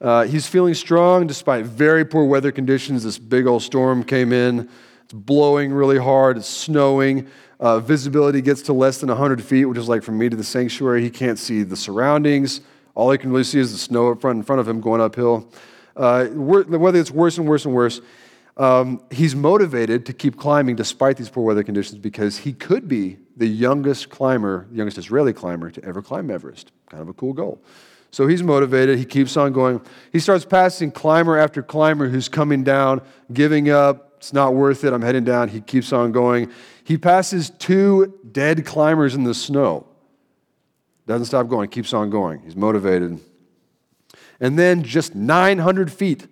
Uh, 0.00 0.24
he's 0.24 0.46
feeling 0.46 0.72
strong 0.72 1.26
despite 1.26 1.66
very 1.66 2.04
poor 2.04 2.24
weather 2.24 2.52
conditions. 2.52 3.02
This 3.02 3.18
big 3.18 3.46
old 3.46 3.62
storm 3.62 4.04
came 4.04 4.32
in. 4.32 4.70
It's 5.10 5.18
blowing 5.18 5.72
really 5.72 5.98
hard. 5.98 6.36
It's 6.36 6.46
snowing. 6.46 7.26
Uh, 7.58 7.80
visibility 7.80 8.40
gets 8.40 8.62
to 8.62 8.72
less 8.72 8.98
than 8.98 9.08
100 9.08 9.42
feet, 9.42 9.64
which 9.64 9.76
is 9.76 9.88
like 9.88 10.04
from 10.04 10.16
me 10.16 10.28
to 10.28 10.36
the 10.36 10.44
sanctuary. 10.44 11.02
He 11.02 11.10
can't 11.10 11.36
see 11.36 11.64
the 11.64 11.76
surroundings. 11.76 12.60
All 12.94 13.10
he 13.10 13.18
can 13.18 13.30
really 13.30 13.42
see 13.42 13.58
is 13.58 13.72
the 13.72 13.78
snow 13.78 14.12
up 14.12 14.20
front 14.20 14.36
in 14.36 14.44
front 14.44 14.60
of 14.60 14.68
him 14.68 14.80
going 14.80 15.00
uphill. 15.00 15.52
Uh, 15.96 16.24
the 16.26 16.78
weather 16.78 16.98
gets 17.00 17.10
worse 17.10 17.38
and 17.38 17.48
worse 17.48 17.64
and 17.64 17.74
worse. 17.74 18.00
Um, 18.56 19.02
he's 19.10 19.34
motivated 19.34 20.06
to 20.06 20.12
keep 20.12 20.36
climbing 20.36 20.76
despite 20.76 21.16
these 21.16 21.28
poor 21.28 21.42
weather 21.42 21.64
conditions 21.64 21.98
because 21.98 22.38
he 22.38 22.52
could 22.52 22.86
be 22.86 23.18
the 23.36 23.48
youngest 23.48 24.10
climber, 24.10 24.68
the 24.70 24.76
youngest 24.76 24.96
Israeli 24.96 25.32
climber 25.32 25.72
to 25.72 25.84
ever 25.84 26.02
climb 26.02 26.30
Everest. 26.30 26.70
Kind 26.88 27.02
of 27.02 27.08
a 27.08 27.14
cool 27.14 27.32
goal. 27.32 27.60
So 28.12 28.28
he's 28.28 28.44
motivated. 28.44 28.96
He 28.96 29.06
keeps 29.06 29.36
on 29.36 29.52
going. 29.52 29.80
He 30.12 30.20
starts 30.20 30.44
passing 30.44 30.92
climber 30.92 31.36
after 31.36 31.64
climber 31.64 32.08
who's 32.08 32.28
coming 32.28 32.62
down, 32.62 33.02
giving 33.32 33.70
up. 33.70 34.06
It's 34.20 34.34
not 34.34 34.54
worth 34.54 34.84
it. 34.84 34.92
I'm 34.92 35.00
heading 35.00 35.24
down. 35.24 35.48
He 35.48 35.62
keeps 35.62 35.94
on 35.94 36.12
going. 36.12 36.52
He 36.84 36.98
passes 36.98 37.48
two 37.48 38.18
dead 38.30 38.66
climbers 38.66 39.14
in 39.14 39.24
the 39.24 39.32
snow. 39.32 39.86
Doesn't 41.06 41.24
stop 41.24 41.48
going, 41.48 41.70
keeps 41.70 41.94
on 41.94 42.10
going. 42.10 42.40
He's 42.40 42.54
motivated. 42.54 43.18
And 44.38 44.58
then 44.58 44.82
just 44.82 45.14
900 45.14 45.90
feet 45.90 46.26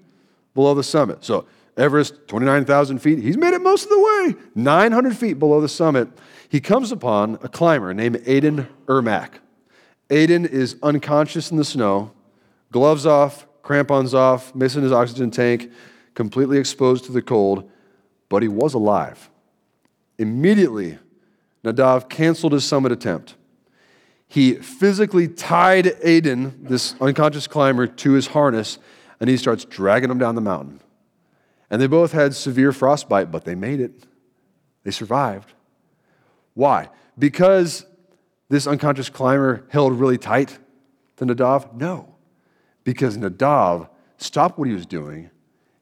below 0.53 0.75
the 0.75 0.85
summit. 0.85 1.25
So 1.25 1.47
Everest, 1.79 2.29
29,000 2.29 2.99
feet. 2.99 3.21
He's 3.21 3.39
made 3.39 3.55
it 3.55 3.63
most 3.63 3.85
of 3.85 3.89
the 3.89 4.01
way. 4.01 4.35
900 4.55 5.17
feet 5.17 5.39
below 5.39 5.63
the 5.63 5.69
summit, 5.69 6.11
he 6.51 6.61
comes 6.61 6.93
upon 6.93 7.39
a 7.43 7.49
climber 7.49 7.95
named 7.95 8.17
Aydin 8.19 8.69
Irmak. 8.85 9.31
Aydin 10.11 10.47
is 10.47 10.77
unconscious 10.83 11.51
in 11.51 11.57
the 11.57 11.65
snow, 11.65 12.13
gloves 12.71 13.07
off, 13.07 13.47
crampons 13.63 14.13
off, 14.13 14.55
missing 14.55 14.83
his 14.83 14.93
oxygen 14.93 15.31
tank, 15.31 15.73
completely 16.15 16.59
exposed 16.59 17.07
to 17.07 17.13
the 17.13 17.23
cold, 17.23 17.71
but 18.29 18.43
he 18.43 18.49
was 18.49 18.75
alive. 18.75 19.31
Immediately, 20.19 20.99
Nadav 21.65 22.09
canceled 22.09 22.53
his 22.53 22.65
summit 22.65 22.93
attempt. 22.93 23.35
He 24.27 24.55
physically 24.55 25.27
tied 25.27 25.87
Aydin, 25.87 26.69
this 26.69 26.95
unconscious 27.01 27.47
climber, 27.47 27.87
to 27.87 28.13
his 28.13 28.29
harness, 28.29 28.79
and 29.21 29.31
he 29.31 29.37
starts 29.37 29.65
dragging 29.65 30.11
him 30.11 30.19
down 30.19 30.35
the 30.35 30.41
mountain. 30.41 30.81
And 31.71 31.81
they 31.81 31.87
both 31.87 32.13
had 32.13 32.35
severe 32.35 32.73
frostbite, 32.73 33.31
but 33.31 33.45
they 33.45 33.55
made 33.55 33.81
it. 33.81 33.93
They 34.85 34.91
survived. 34.91 35.53
Why? 36.55 36.89
Because 37.19 37.87
this 38.49 38.67
unconscious 38.67 39.09
climber 39.11 39.65
held 39.69 39.99
really 39.99 40.19
tight 40.19 40.59
to 41.17 41.27
Nadav? 41.27 41.75
No. 41.75 42.15
Because 42.85 43.17
Nadav 43.19 43.89
stopped 44.17 44.59
what 44.59 44.69
he 44.69 44.75
was 44.75 44.87
doing, 44.87 45.31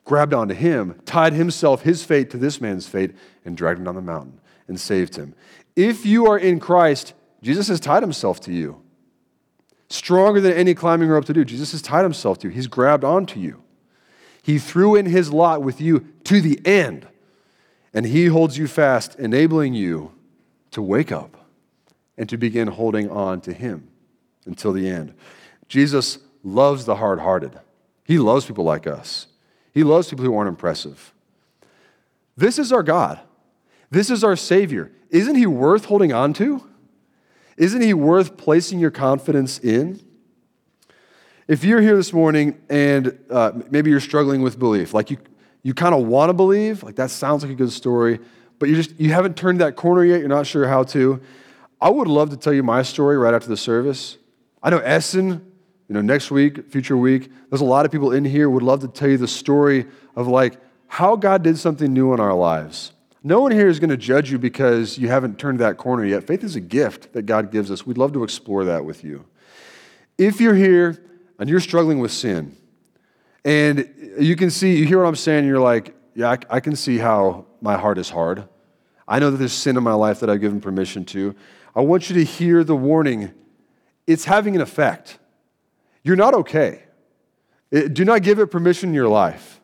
grabbed 0.07 0.33
onto 0.33 0.55
him, 0.55 0.99
tied 1.05 1.35
himself, 1.35 1.83
his 1.83 2.03
fate, 2.03 2.31
to 2.31 2.39
this 2.39 2.61
man's 2.61 2.87
fate, 2.87 3.15
and 3.45 3.57
dragged 3.57 3.79
him 3.79 3.85
down 3.85 3.97
the 3.97 4.01
mountain 4.01 4.41
and 4.69 4.81
saved 4.81 5.17
him. 5.17 5.35
If 5.75 6.07
you 6.07 6.27
are 6.29 6.39
in 6.39 6.59
Christ, 6.59 7.13
Jesus 7.43 7.69
has 7.69 7.81
tied 7.81 8.03
himself 8.03 8.41
to 8.41 8.53
you. 8.53 8.81
Stronger 9.89 10.41
than 10.41 10.53
any 10.53 10.75
climbing 10.75 11.09
rope 11.09 11.27
to 11.27 11.33
do. 11.33 11.45
Jesus 11.45 11.73
has 11.73 11.83
tied 11.83 12.03
himself 12.03 12.39
to 12.39 12.49
you. 12.49 12.55
He's 12.55 12.67
grabbed 12.67 13.05
onto 13.05 13.39
you. 13.39 13.63
He 14.43 14.59
threw 14.59 14.95
in 14.95 15.07
his 15.07 15.33
lot 15.33 15.63
with 15.63 15.81
you 15.81 16.07
to 16.25 16.41
the 16.41 16.61
end, 16.65 17.07
and 17.93 18.07
he 18.07 18.27
holds 18.27 18.57
you 18.57 18.69
fast, 18.69 19.17
enabling 19.19 19.75
you 19.75 20.13
to 20.71 20.81
wake 20.81 21.11
up 21.11 21.37
and 22.17 22.29
to 22.29 22.37
begin 22.37 22.69
holding 22.69 23.11
on 23.11 23.41
to 23.43 23.53
him 23.53 23.89
until 24.45 24.73
the 24.73 24.89
end. 24.89 25.15
Jesus 25.69 26.19
loves 26.45 26.85
the 26.85 26.97
hard 26.97 27.19
hearted, 27.19 27.59
he 28.05 28.19
loves 28.19 28.47
people 28.47 28.65
like 28.65 28.87
us, 28.87 29.27
he 29.77 29.85
loves 29.85 30.09
people 30.09 30.25
who 30.25 30.35
aren't 30.35 30.49
impressive. 30.49 31.13
This 32.35 32.59
is 32.59 32.73
our 32.73 32.83
God. 32.83 33.21
This 33.91 34.09
is 34.09 34.25
our 34.25 34.35
Savior. 34.35 34.91
Isn't 35.11 35.35
He 35.35 35.45
worth 35.45 35.85
holding 35.85 36.15
on 36.15 36.33
to? 36.33 36.67
Isn't 37.59 37.83
He 37.83 37.93
worth 37.93 38.39
placing 38.39 38.79
your 38.79 38.91
confidence 38.91 39.59
in? 39.59 40.01
If 41.47 41.63
you're 41.63 41.83
here 41.83 41.95
this 41.95 42.15
morning 42.15 42.59
and 42.71 43.19
uh, 43.29 43.53
maybe 43.71 43.91
you're 43.91 44.01
struggling 44.01 44.41
with 44.41 44.59
belief, 44.59 44.95
like 44.95 45.11
you, 45.11 45.19
you 45.63 45.75
kind 45.75 45.95
of 45.95 46.07
want 46.07 46.31
to 46.31 46.33
believe, 46.33 46.83
like 46.83 46.97
that 46.97 47.11
sounds 47.11 47.43
like 47.43 47.53
a 47.53 47.55
good 47.55 47.71
story, 47.71 48.19
but 48.59 48.71
you 48.71 48.77
just 48.77 48.99
you 48.99 49.13
haven't 49.13 49.37
turned 49.37 49.61
that 49.61 49.77
corner 49.77 50.03
yet, 50.03 50.21
you're 50.21 50.29
not 50.31 50.47
sure 50.47 50.67
how 50.67 50.85
to. 50.85 51.21
I 51.83 51.91
would 51.91 52.09
love 52.09 52.31
to 52.31 52.39
tell 52.39 52.55
you 52.55 52.63
my 52.63 52.81
story 52.81 53.19
right 53.19 53.35
after 53.35 53.49
the 53.49 53.59
service. 53.59 54.17
I 54.63 54.71
know 54.71 54.79
Essen, 54.79 55.53
you 55.89 55.95
know, 55.95 56.01
next 56.01 56.31
week, 56.31 56.71
future 56.71 56.97
week, 56.97 57.31
there's 57.49 57.61
a 57.61 57.65
lot 57.65 57.87
of 57.87 57.93
people 57.93 58.13
in 58.13 58.25
here 58.25 58.51
would 58.51 58.63
love 58.63 58.81
to 58.81 58.89
tell 58.89 59.09
you 59.09 59.19
the 59.19 59.29
story 59.29 59.87
of 60.17 60.27
like 60.27 60.59
how 60.89 61.17
God 61.17 61.43
did 61.43 61.59
something 61.59 61.93
new 61.93 62.13
in 62.13 62.21
our 62.21 62.35
lives. 62.35 62.93
No 63.23 63.41
one 63.41 63.53
here 63.53 63.69
is 63.69 63.81
going 63.81 63.91
to 63.91 63.97
judge 63.97 64.31
you 64.31 64.39
because 64.39 64.99
you 64.99 65.09
haven't 65.09 65.39
turned 65.39 65.59
that 65.59 65.79
corner 65.79 66.05
yet. 66.05 66.25
Faith 66.25 66.45
is 66.45 66.55
a 66.55 66.61
gift 66.61 67.13
that 67.13 67.23
God 67.23 67.51
gives 67.51 67.71
us. 67.71 67.85
We'd 67.85 67.99
love 67.99 68.13
to 68.13 68.23
explore 68.23 68.65
that 68.65 68.85
with 68.85 69.03
you. 69.03 69.25
If 70.17 70.41
you're 70.41 70.55
here 70.55 71.05
and 71.39 71.51
you're 71.51 71.61
struggling 71.61 71.99
with 71.99 72.13
sin, 72.13 72.57
and 73.45 73.89
you 74.19 74.35
can 74.35 74.51
see, 74.51 74.77
you 74.77 74.87
hear 74.87 74.99
what 74.99 75.07
I'm 75.07 75.17
saying, 75.17 75.45
you're 75.45 75.61
like, 75.61 75.95
yeah, 76.15 76.37
I 76.51 76.61
can 76.61 76.75
see 76.75 76.99
how 76.99 77.47
my 77.61 77.77
heart 77.77 77.99
is 77.99 78.11
hard. 78.11 78.49
I 79.07 79.19
know 79.19 79.31
that 79.31 79.37
there's 79.37 79.53
sin 79.53 79.77
in 79.77 79.83
my 79.83 79.93
life 79.93 80.21
that 80.21 80.31
I've 80.31 80.41
given 80.41 80.61
permission 80.61 81.05
to. 81.07 81.35
I 81.75 81.81
want 81.81 82.09
you 82.11 82.17
to 82.17 82.25
hear 82.25 82.65
the 82.65 82.75
warning. 82.75 83.33
It's 84.07 84.25
having 84.25 84.57
an 84.57 84.63
effect. 84.63 85.19
You're 86.07 86.15
not 86.15 86.35
okay. 86.35 86.85
Do 87.73 88.05
not 88.05 88.23
give 88.23 88.39
it 88.39 88.47
permission 88.47 88.91
in 88.91 88.95
your 88.95 89.09
life. 89.09 89.61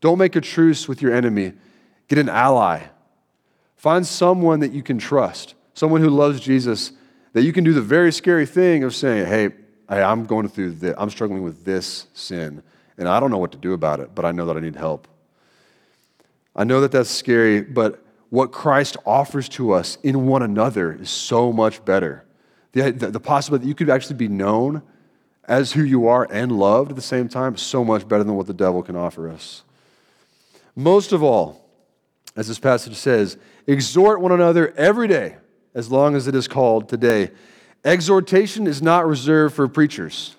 Don't 0.00 0.16
make 0.16 0.34
a 0.34 0.40
truce 0.40 0.88
with 0.88 1.02
your 1.02 1.14
enemy. 1.14 1.52
Get 2.08 2.18
an 2.18 2.30
ally. 2.30 2.84
Find 3.76 4.06
someone 4.06 4.60
that 4.60 4.72
you 4.72 4.82
can 4.82 4.96
trust, 4.96 5.54
someone 5.74 6.00
who 6.00 6.08
loves 6.08 6.40
Jesus, 6.40 6.92
that 7.34 7.42
you 7.42 7.52
can 7.52 7.62
do 7.62 7.74
the 7.74 7.82
very 7.82 8.10
scary 8.10 8.46
thing 8.46 8.84
of 8.84 8.94
saying, 8.94 9.26
hey, 9.26 9.50
hey, 9.86 10.02
I'm 10.02 10.24
going 10.24 10.48
through 10.48 10.76
this, 10.76 10.94
I'm 10.96 11.10
struggling 11.10 11.42
with 11.42 11.66
this 11.66 12.06
sin, 12.14 12.62
and 12.96 13.06
I 13.06 13.20
don't 13.20 13.30
know 13.30 13.36
what 13.36 13.52
to 13.52 13.58
do 13.58 13.74
about 13.74 14.00
it, 14.00 14.14
but 14.14 14.24
I 14.24 14.32
know 14.32 14.46
that 14.46 14.56
I 14.56 14.60
need 14.60 14.76
help. 14.76 15.06
I 16.54 16.64
know 16.64 16.80
that 16.80 16.90
that's 16.90 17.10
scary, 17.10 17.60
but 17.60 18.02
what 18.30 18.50
Christ 18.50 18.96
offers 19.04 19.46
to 19.50 19.72
us 19.72 19.98
in 20.02 20.26
one 20.26 20.42
another 20.42 20.94
is 20.94 21.10
so 21.10 21.52
much 21.52 21.84
better. 21.84 22.24
The, 22.72 22.92
the, 22.92 23.10
the 23.10 23.20
possibility 23.20 23.64
that 23.64 23.68
you 23.68 23.74
could 23.74 23.90
actually 23.90 24.16
be 24.16 24.28
known 24.28 24.80
as 25.46 25.72
who 25.72 25.82
you 25.82 26.06
are 26.08 26.26
and 26.30 26.52
loved 26.52 26.90
at 26.90 26.96
the 26.96 27.02
same 27.02 27.28
time 27.28 27.56
so 27.56 27.84
much 27.84 28.06
better 28.06 28.24
than 28.24 28.34
what 28.34 28.46
the 28.46 28.54
devil 28.54 28.82
can 28.82 28.96
offer 28.96 29.28
us. 29.28 29.62
Most 30.74 31.12
of 31.12 31.22
all, 31.22 31.68
as 32.36 32.48
this 32.48 32.58
passage 32.58 32.96
says, 32.96 33.38
exhort 33.66 34.20
one 34.20 34.32
another 34.32 34.74
every 34.76 35.08
day, 35.08 35.36
as 35.74 35.90
long 35.90 36.14
as 36.14 36.26
it 36.26 36.34
is 36.34 36.48
called 36.48 36.88
today, 36.88 37.30
Exhortation 37.86 38.66
is 38.66 38.82
not 38.82 39.06
reserved 39.06 39.54
for 39.54 39.68
preachers. 39.68 40.34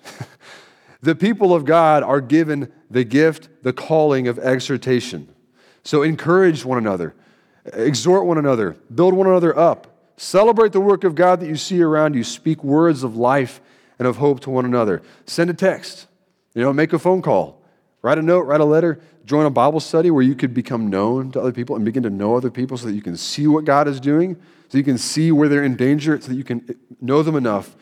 the 1.00 1.14
people 1.14 1.54
of 1.54 1.64
God 1.64 2.02
are 2.02 2.20
given 2.20 2.70
the 2.90 3.04
gift, 3.04 3.48
the 3.62 3.72
calling 3.72 4.28
of 4.28 4.38
exhortation. 4.38 5.34
So 5.82 6.02
encourage 6.02 6.66
one 6.66 6.76
another, 6.76 7.14
exhort 7.64 8.26
one 8.26 8.36
another, 8.36 8.76
build 8.94 9.14
one 9.14 9.26
another 9.26 9.58
up, 9.58 10.12
celebrate 10.18 10.72
the 10.72 10.80
work 10.80 11.04
of 11.04 11.14
God 11.14 11.40
that 11.40 11.48
you 11.48 11.56
see 11.56 11.80
around 11.80 12.14
you, 12.14 12.22
speak 12.22 12.62
words 12.62 13.02
of 13.02 13.16
life 13.16 13.62
and 13.98 14.06
of 14.06 14.16
hope 14.16 14.40
to 14.40 14.50
one 14.50 14.64
another. 14.64 15.02
Send 15.26 15.50
a 15.50 15.54
text, 15.54 16.06
you 16.54 16.62
know, 16.62 16.72
make 16.72 16.92
a 16.92 16.98
phone 16.98 17.22
call, 17.22 17.62
write 18.02 18.18
a 18.18 18.22
note, 18.22 18.42
write 18.42 18.60
a 18.60 18.64
letter, 18.64 19.00
join 19.24 19.46
a 19.46 19.50
Bible 19.50 19.80
study 19.80 20.10
where 20.10 20.22
you 20.22 20.34
could 20.34 20.54
become 20.54 20.88
known 20.88 21.30
to 21.32 21.40
other 21.40 21.52
people 21.52 21.76
and 21.76 21.84
begin 21.84 22.02
to 22.02 22.10
know 22.10 22.36
other 22.36 22.50
people 22.50 22.76
so 22.76 22.86
that 22.86 22.94
you 22.94 23.02
can 23.02 23.16
see 23.16 23.46
what 23.46 23.64
God 23.64 23.88
is 23.88 24.00
doing 24.00 24.40
so 24.68 24.76
you 24.76 24.84
can 24.84 24.98
see 24.98 25.32
where 25.32 25.48
they're 25.48 25.64
in 25.64 25.76
danger, 25.76 26.20
so 26.20 26.28
that 26.28 26.34
you 26.34 26.44
can 26.44 26.76
know 27.00 27.22
them 27.22 27.36
enough 27.36 27.74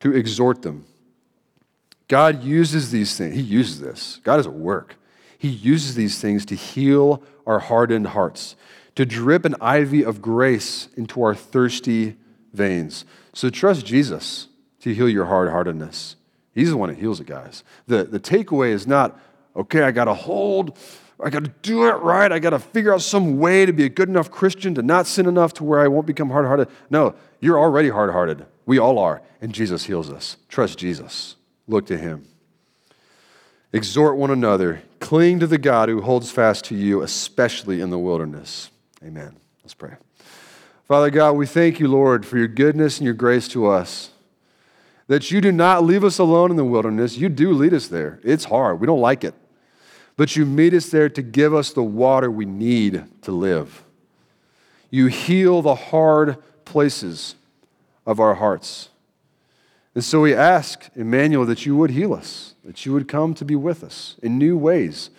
to 0.00 0.12
exhort 0.14 0.62
them. 0.62 0.84
God 2.08 2.42
uses 2.42 2.90
these 2.90 3.16
things. 3.16 3.34
He 3.34 3.40
uses 3.40 3.80
this. 3.80 4.20
God 4.24 4.40
is 4.40 4.46
at 4.46 4.52
work. 4.52 4.96
He 5.38 5.48
uses 5.48 5.94
these 5.94 6.20
things 6.20 6.44
to 6.46 6.56
heal 6.56 7.22
our 7.46 7.60
hardened 7.60 8.08
hearts, 8.08 8.56
to 8.96 9.06
drip 9.06 9.44
an 9.44 9.54
IV 9.54 10.06
of 10.06 10.20
grace 10.20 10.88
into 10.96 11.22
our 11.22 11.34
thirsty 11.34 12.16
veins. 12.52 13.04
So 13.32 13.48
trust 13.48 13.86
Jesus 13.86 14.48
to 14.82 14.94
heal 14.94 15.08
your 15.08 15.26
hard 15.26 15.50
heartedness. 15.50 16.16
He's 16.54 16.70
the 16.70 16.76
one 16.76 16.90
that 16.90 16.98
heals 16.98 17.20
it, 17.20 17.26
guys. 17.26 17.64
The, 17.86 18.04
the 18.04 18.20
takeaway 18.20 18.70
is 18.70 18.86
not, 18.86 19.18
okay, 19.56 19.82
I 19.82 19.90
got 19.90 20.04
to 20.04 20.14
hold 20.14 20.78
I 21.22 21.30
got 21.30 21.44
to 21.44 21.52
do 21.62 21.86
it 21.86 21.92
right. 21.92 22.32
I 22.32 22.40
got 22.40 22.50
to 22.50 22.58
figure 22.58 22.92
out 22.92 23.00
some 23.00 23.38
way 23.38 23.64
to 23.64 23.72
be 23.72 23.84
a 23.84 23.88
good 23.88 24.08
enough 24.08 24.30
Christian, 24.30 24.74
to 24.74 24.82
not 24.82 25.06
sin 25.06 25.26
enough 25.26 25.54
to 25.54 25.64
where 25.64 25.80
I 25.80 25.86
won't 25.86 26.06
become 26.06 26.30
hard 26.30 26.46
hearted. 26.46 26.68
No, 26.90 27.14
you're 27.40 27.58
already 27.58 27.90
hard 27.90 28.10
hearted. 28.10 28.44
We 28.66 28.78
all 28.78 28.98
are. 28.98 29.22
And 29.40 29.52
Jesus 29.54 29.84
heals 29.84 30.10
us. 30.10 30.36
Trust 30.48 30.78
Jesus. 30.78 31.36
Look 31.68 31.86
to 31.86 31.96
him. 31.96 32.26
Exhort 33.72 34.16
one 34.16 34.30
another. 34.30 34.82
Cling 34.98 35.38
to 35.40 35.46
the 35.46 35.58
God 35.58 35.88
who 35.88 36.02
holds 36.02 36.30
fast 36.30 36.64
to 36.66 36.74
you, 36.74 37.02
especially 37.02 37.80
in 37.80 37.90
the 37.90 37.98
wilderness. 37.98 38.70
Amen. 39.02 39.36
Let's 39.62 39.74
pray. 39.74 39.94
Father 40.88 41.10
God, 41.10 41.32
we 41.32 41.46
thank 41.46 41.78
you, 41.78 41.88
Lord, 41.88 42.26
for 42.26 42.36
your 42.36 42.48
goodness 42.48 42.98
and 42.98 43.04
your 43.04 43.14
grace 43.14 43.48
to 43.48 43.68
us. 43.68 44.10
That 45.08 45.30
you 45.30 45.40
do 45.40 45.52
not 45.52 45.84
leave 45.84 46.04
us 46.04 46.18
alone 46.18 46.50
in 46.50 46.56
the 46.56 46.64
wilderness. 46.64 47.16
You 47.16 47.28
do 47.28 47.52
lead 47.52 47.74
us 47.74 47.88
there. 47.88 48.20
It's 48.22 48.44
hard. 48.44 48.80
We 48.80 48.86
don't 48.86 49.00
like 49.00 49.24
it 49.24 49.34
but 50.16 50.36
you 50.36 50.44
meet 50.44 50.74
us 50.74 50.88
there 50.90 51.08
to 51.08 51.22
give 51.22 51.54
us 51.54 51.72
the 51.72 51.82
water 51.82 52.30
we 52.30 52.44
need 52.44 53.04
to 53.22 53.32
live. 53.32 53.84
You 54.90 55.06
heal 55.06 55.62
the 55.62 55.74
hard 55.74 56.36
places 56.64 57.34
of 58.06 58.20
our 58.20 58.34
hearts. 58.34 58.90
And 59.94 60.04
so 60.04 60.20
we 60.20 60.34
ask, 60.34 60.88
Emmanuel, 60.94 61.46
that 61.46 61.66
you 61.66 61.76
would 61.76 61.90
heal 61.90 62.12
us, 62.12 62.54
that 62.64 62.84
you 62.84 62.92
would 62.92 63.08
come 63.08 63.34
to 63.34 63.44
be 63.44 63.56
with 63.56 63.82
us 63.82 64.16
in 64.22 64.38
new 64.38 64.56
ways. 64.56 65.10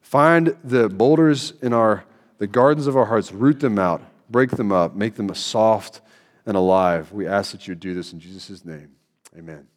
Find 0.00 0.56
the 0.62 0.88
boulders 0.88 1.52
in 1.62 1.72
our 1.72 2.04
the 2.38 2.46
gardens 2.48 2.88
of 2.88 2.96
our 2.96 3.04
hearts, 3.04 3.30
root 3.30 3.60
them 3.60 3.78
out, 3.78 4.02
break 4.28 4.50
them 4.50 4.72
up, 4.72 4.96
make 4.96 5.14
them 5.14 5.32
soft 5.32 6.00
and 6.44 6.56
alive. 6.56 7.12
We 7.12 7.24
ask 7.28 7.52
that 7.52 7.68
you 7.68 7.76
do 7.76 7.94
this 7.94 8.12
in 8.12 8.18
Jesus' 8.18 8.64
name. 8.64 8.90
Amen. 9.36 9.71